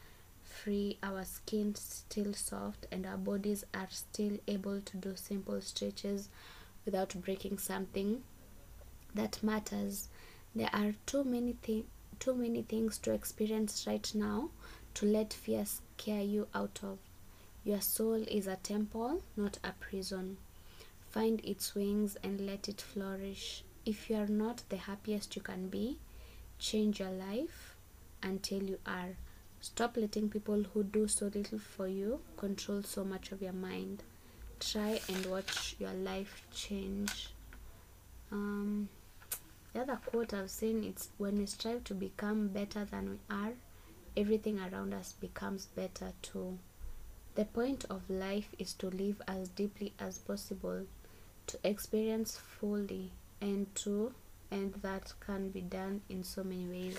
free, 0.42 0.98
our 1.02 1.24
skin 1.24 1.74
still 1.74 2.32
soft, 2.32 2.86
and 2.90 3.04
our 3.06 3.18
bodies 3.18 3.64
are 3.74 3.88
still 3.90 4.38
able 4.48 4.80
to 4.80 4.96
do 4.96 5.14
simple 5.14 5.60
stretches 5.60 6.28
without 6.84 7.14
breaking 7.22 7.58
something 7.58 8.22
that 9.14 9.42
matters. 9.42 10.08
There 10.54 10.70
are 10.72 10.94
too 11.06 11.24
many 11.24 11.52
things 11.52 11.84
too 12.18 12.34
many 12.34 12.62
things 12.62 12.98
to 12.98 13.12
experience 13.12 13.86
right 13.86 14.12
now 14.14 14.50
to 14.92 15.06
let 15.06 15.32
fear 15.32 15.64
scare 15.64 16.22
you 16.22 16.46
out 16.54 16.80
of. 16.82 16.98
Your 17.64 17.80
soul 17.80 18.24
is 18.28 18.46
a 18.46 18.56
temple, 18.56 19.22
not 19.36 19.58
a 19.64 19.72
prison. 19.80 20.36
Find 21.10 21.40
its 21.44 21.74
wings 21.74 22.16
and 22.22 22.40
let 22.46 22.68
it 22.68 22.80
flourish. 22.80 23.64
If 23.84 24.08
you 24.08 24.16
are 24.16 24.28
not 24.28 24.62
the 24.68 24.76
happiest 24.76 25.34
you 25.34 25.42
can 25.42 25.68
be, 25.68 25.98
change 26.58 27.00
your 27.00 27.10
life 27.10 27.74
until 28.22 28.62
you 28.62 28.78
are. 28.86 29.16
Stop 29.60 29.96
letting 29.96 30.30
people 30.30 30.64
who 30.72 30.84
do 30.84 31.08
so 31.08 31.26
little 31.26 31.58
for 31.58 31.88
you 31.88 32.20
control 32.36 32.82
so 32.82 33.04
much 33.04 33.32
of 33.32 33.42
your 33.42 33.52
mind. 33.52 34.02
Try 34.60 35.00
and 35.08 35.26
watch 35.26 35.74
your 35.78 35.92
life 35.92 36.42
change. 36.54 37.30
Um, 38.30 38.88
the 39.72 39.80
other 39.80 39.98
quote 40.06 40.32
I've 40.32 40.50
seen 40.50 40.84
it's 40.84 41.08
when 41.18 41.38
we 41.38 41.46
strive 41.46 41.84
to 41.84 41.94
become 41.94 42.48
better 42.48 42.84
than 42.84 43.10
we 43.10 43.34
are, 43.34 43.52
everything 44.16 44.60
around 44.60 44.94
us 44.94 45.12
becomes 45.20 45.66
better 45.66 46.12
too. 46.22 46.58
The 47.34 47.44
point 47.44 47.84
of 47.90 48.08
life 48.10 48.48
is 48.58 48.74
to 48.74 48.90
live 48.90 49.22
as 49.26 49.48
deeply 49.48 49.92
as 49.98 50.18
possible, 50.18 50.86
to 51.50 51.58
experience 51.64 52.36
fully, 52.36 53.12
and 53.40 53.72
to 53.76 54.12
and 54.50 54.74
that 54.82 55.12
can 55.20 55.50
be 55.50 55.60
done 55.60 56.00
in 56.08 56.24
so 56.24 56.42
many 56.42 56.66
ways. 56.66 56.98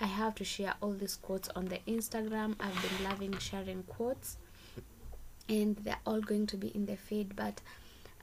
I 0.00 0.06
have 0.06 0.34
to 0.36 0.44
share 0.44 0.74
all 0.82 0.92
these 0.92 1.16
quotes 1.16 1.48
on 1.50 1.66
the 1.66 1.78
Instagram. 1.88 2.54
I've 2.60 2.82
been 2.82 3.08
loving 3.08 3.38
sharing 3.38 3.82
quotes, 3.84 4.36
and 5.48 5.76
they're 5.76 5.96
all 6.06 6.20
going 6.20 6.46
to 6.48 6.56
be 6.56 6.68
in 6.68 6.86
the 6.86 6.96
feed, 6.96 7.34
but 7.34 7.60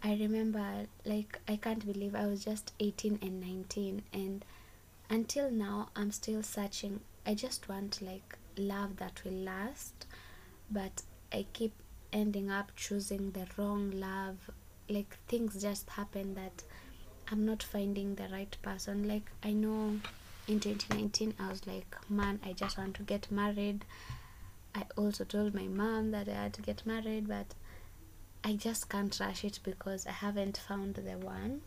I 0.01 0.15
remember 0.15 0.85
like 1.05 1.39
I 1.47 1.57
can't 1.57 1.85
believe 1.85 2.15
I 2.15 2.25
was 2.25 2.45
just 2.45 2.71
18 2.79 3.19
and 3.21 3.41
19 3.41 4.03
and 4.13 4.45
until 5.09 5.51
now 5.51 5.89
I'm 5.93 6.11
still 6.11 6.41
searching. 6.41 7.01
I 7.25 7.33
just 7.33 7.67
want 7.67 8.01
like 8.01 8.37
love 8.57 8.97
that 8.97 9.21
will 9.25 9.33
last, 9.33 10.05
but 10.71 11.01
I 11.33 11.45
keep 11.51 11.73
ending 12.13 12.49
up 12.49 12.71
choosing 12.77 13.31
the 13.31 13.45
wrong 13.57 13.91
love. 13.91 14.49
Like 14.89 15.17
things 15.27 15.61
just 15.61 15.89
happen 15.91 16.33
that 16.35 16.63
I'm 17.31 17.45
not 17.45 17.61
finding 17.61 18.15
the 18.15 18.27
right 18.29 18.55
person. 18.61 19.07
Like 19.07 19.29
I 19.43 19.51
know 19.53 19.99
in 20.47 20.59
2019 20.59 21.35
I 21.39 21.49
was 21.49 21.65
like, 21.67 21.95
man, 22.09 22.39
I 22.43 22.53
just 22.53 22.77
want 22.77 22.95
to 22.95 23.03
get 23.03 23.31
married. 23.31 23.85
I 24.73 24.83
also 24.97 25.23
told 25.23 25.53
my 25.53 25.67
mom 25.67 26.11
that 26.11 26.27
I 26.27 26.33
had 26.33 26.53
to 26.53 26.61
get 26.61 26.85
married, 26.85 27.27
but 27.27 27.53
I 28.43 28.53
just 28.53 28.89
can't 28.89 29.17
rush 29.19 29.43
it 29.43 29.59
because 29.63 30.07
I 30.07 30.11
haven't 30.11 30.57
found 30.57 30.95
the 30.95 31.17
one. 31.17 31.61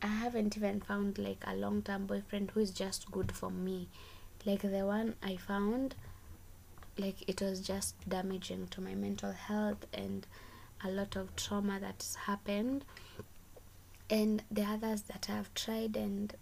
I 0.00 0.06
haven't 0.06 0.56
even 0.56 0.80
found 0.80 1.18
like 1.18 1.42
a 1.46 1.54
long 1.54 1.82
term 1.82 2.06
boyfriend 2.06 2.52
who 2.52 2.60
is 2.60 2.70
just 2.70 3.10
good 3.10 3.32
for 3.32 3.50
me. 3.50 3.88
Like 4.44 4.62
the 4.62 4.86
one 4.86 5.14
I 5.22 5.36
found, 5.36 5.94
like 6.96 7.28
it 7.28 7.40
was 7.40 7.60
just 7.60 7.94
damaging 8.08 8.68
to 8.68 8.80
my 8.80 8.94
mental 8.94 9.32
health 9.32 9.86
and 9.92 10.26
a 10.84 10.90
lot 10.90 11.16
of 11.16 11.34
trauma 11.36 11.78
that's 11.80 12.14
happened. 12.14 12.84
And 14.10 14.42
the 14.50 14.62
others 14.62 15.02
that 15.02 15.28
I've 15.30 15.52
tried 15.54 15.96
and 15.96 16.34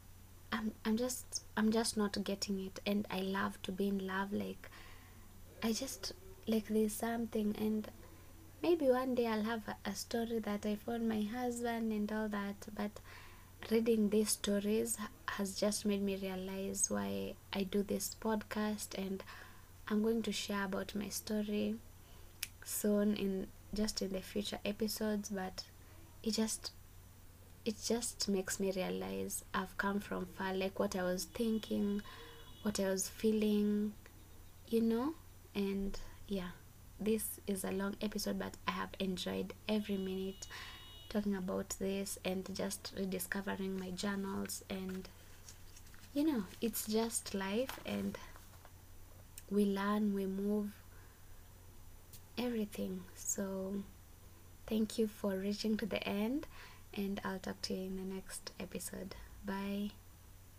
I'm 0.52 0.72
I'm 0.84 0.96
just 0.96 1.44
I'm 1.56 1.70
just 1.70 1.96
not 1.96 2.22
getting 2.24 2.58
it. 2.60 2.80
And 2.86 3.06
I 3.10 3.20
love 3.20 3.60
to 3.62 3.72
be 3.72 3.88
in 3.88 4.06
love 4.06 4.32
like 4.32 4.68
I 5.62 5.72
just 5.72 6.12
like 6.46 6.66
there's 6.68 6.94
something. 6.94 7.54
And 7.58 7.88
maybe 8.62 8.86
one 8.86 9.14
day 9.14 9.26
I'll 9.26 9.44
have 9.44 9.62
a, 9.68 9.90
a 9.90 9.94
story 9.94 10.38
that 10.40 10.66
I 10.66 10.76
found 10.76 11.08
my 11.08 11.22
husband 11.22 11.92
and 11.92 12.10
all 12.10 12.28
that, 12.28 12.66
but 12.74 12.90
reading 13.70 14.08
these 14.10 14.30
stories 14.30 14.96
has 15.26 15.58
just 15.58 15.84
made 15.84 16.02
me 16.02 16.16
realize 16.16 16.90
why 16.90 17.34
I 17.52 17.62
do 17.62 17.82
this 17.82 18.16
podcast. 18.20 18.98
And 18.98 19.22
I'm 19.88 20.02
going 20.02 20.22
to 20.22 20.32
share 20.32 20.64
about 20.64 20.94
my 20.94 21.08
story 21.08 21.76
soon 22.64 23.14
in 23.16 23.46
just 23.74 24.02
in 24.02 24.12
the 24.12 24.20
future 24.20 24.58
episodes 24.64 25.28
but 25.30 25.64
it 26.22 26.32
just 26.32 26.72
it 27.64 27.76
just 27.84 28.28
makes 28.28 28.58
me 28.58 28.72
realize 28.74 29.44
I've 29.52 29.76
come 29.76 30.00
from 30.00 30.26
far 30.36 30.54
like 30.54 30.78
what 30.78 30.96
I 30.96 31.02
was 31.02 31.24
thinking 31.24 32.02
what 32.62 32.80
I 32.80 32.88
was 32.88 33.08
feeling 33.08 33.92
you 34.68 34.80
know 34.80 35.14
and 35.54 35.98
yeah 36.26 36.50
this 37.00 37.40
is 37.46 37.64
a 37.64 37.70
long 37.70 37.96
episode, 38.02 38.38
but 38.38 38.54
I 38.68 38.72
have 38.72 38.90
enjoyed 38.98 39.54
every 39.68 39.96
minute 39.96 40.46
talking 41.08 41.34
about 41.34 41.70
this 41.80 42.18
and 42.24 42.48
just 42.54 42.92
rediscovering 42.96 43.78
my 43.80 43.90
journals. 43.90 44.62
And 44.68 45.08
you 46.12 46.24
know, 46.24 46.44
it's 46.60 46.86
just 46.86 47.34
life, 47.34 47.80
and 47.86 48.18
we 49.50 49.64
learn, 49.64 50.12
we 50.14 50.26
move, 50.26 50.70
everything. 52.40 53.04
So, 53.14 53.82
thank 54.66 54.98
you 54.98 55.06
for 55.06 55.30
reaching 55.36 55.76
to 55.78 55.86
the 55.86 56.02
end, 56.06 56.46
and 56.94 57.20
I'll 57.24 57.38
talk 57.38 57.60
to 57.62 57.74
you 57.74 57.86
in 57.86 57.96
the 57.96 58.14
next 58.14 58.52
episode. 58.58 59.14
Bye. 59.44 59.99